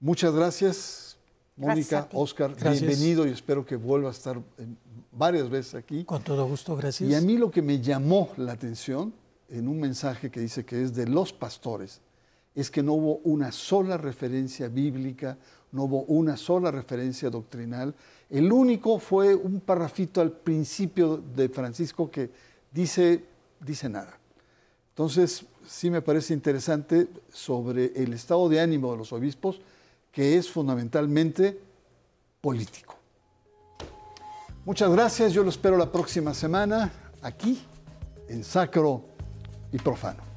Muchas 0.00 0.34
gracias, 0.34 1.16
Mónica, 1.56 2.10
Oscar, 2.12 2.54
bienvenido 2.56 3.26
y 3.26 3.30
espero 3.30 3.64
que 3.64 3.76
vuelva 3.76 4.10
a 4.10 4.12
estar 4.12 4.38
varias 5.10 5.48
veces 5.48 5.76
aquí. 5.76 6.04
Con 6.04 6.22
todo 6.22 6.46
gusto, 6.46 6.76
gracias. 6.76 7.08
Y 7.08 7.14
a 7.14 7.22
mí 7.22 7.38
lo 7.38 7.50
que 7.50 7.62
me 7.62 7.80
llamó 7.80 8.28
la 8.36 8.52
atención 8.52 9.14
en 9.50 9.68
un 9.68 9.80
mensaje 9.80 10.30
que 10.30 10.40
dice 10.40 10.64
que 10.64 10.82
es 10.82 10.94
de 10.94 11.06
los 11.06 11.32
pastores, 11.32 12.00
es 12.54 12.70
que 12.70 12.82
no 12.82 12.94
hubo 12.94 13.16
una 13.24 13.52
sola 13.52 13.96
referencia 13.96 14.68
bíblica, 14.68 15.38
no 15.72 15.84
hubo 15.84 16.02
una 16.02 16.36
sola 16.36 16.70
referencia 16.70 17.30
doctrinal. 17.30 17.94
El 18.28 18.52
único 18.52 18.98
fue 18.98 19.34
un 19.34 19.60
parrafito 19.60 20.20
al 20.20 20.32
principio 20.32 21.16
de 21.16 21.48
Francisco 21.48 22.10
que 22.10 22.30
dice, 22.72 23.24
dice 23.60 23.88
nada. 23.88 24.18
Entonces, 24.90 25.44
sí 25.66 25.90
me 25.90 26.02
parece 26.02 26.34
interesante 26.34 27.08
sobre 27.32 27.92
el 27.94 28.12
estado 28.12 28.48
de 28.48 28.60
ánimo 28.60 28.90
de 28.92 28.98
los 28.98 29.12
obispos, 29.12 29.60
que 30.12 30.36
es 30.36 30.50
fundamentalmente 30.50 31.58
político. 32.40 32.96
Muchas 34.64 34.90
gracias, 34.90 35.32
yo 35.32 35.42
lo 35.42 35.50
espero 35.50 35.76
la 35.76 35.90
próxima 35.90 36.34
semana 36.34 36.92
aquí 37.22 37.60
en 38.28 38.44
Sacro 38.44 39.09
y 39.72 39.78
profano. 39.78 40.29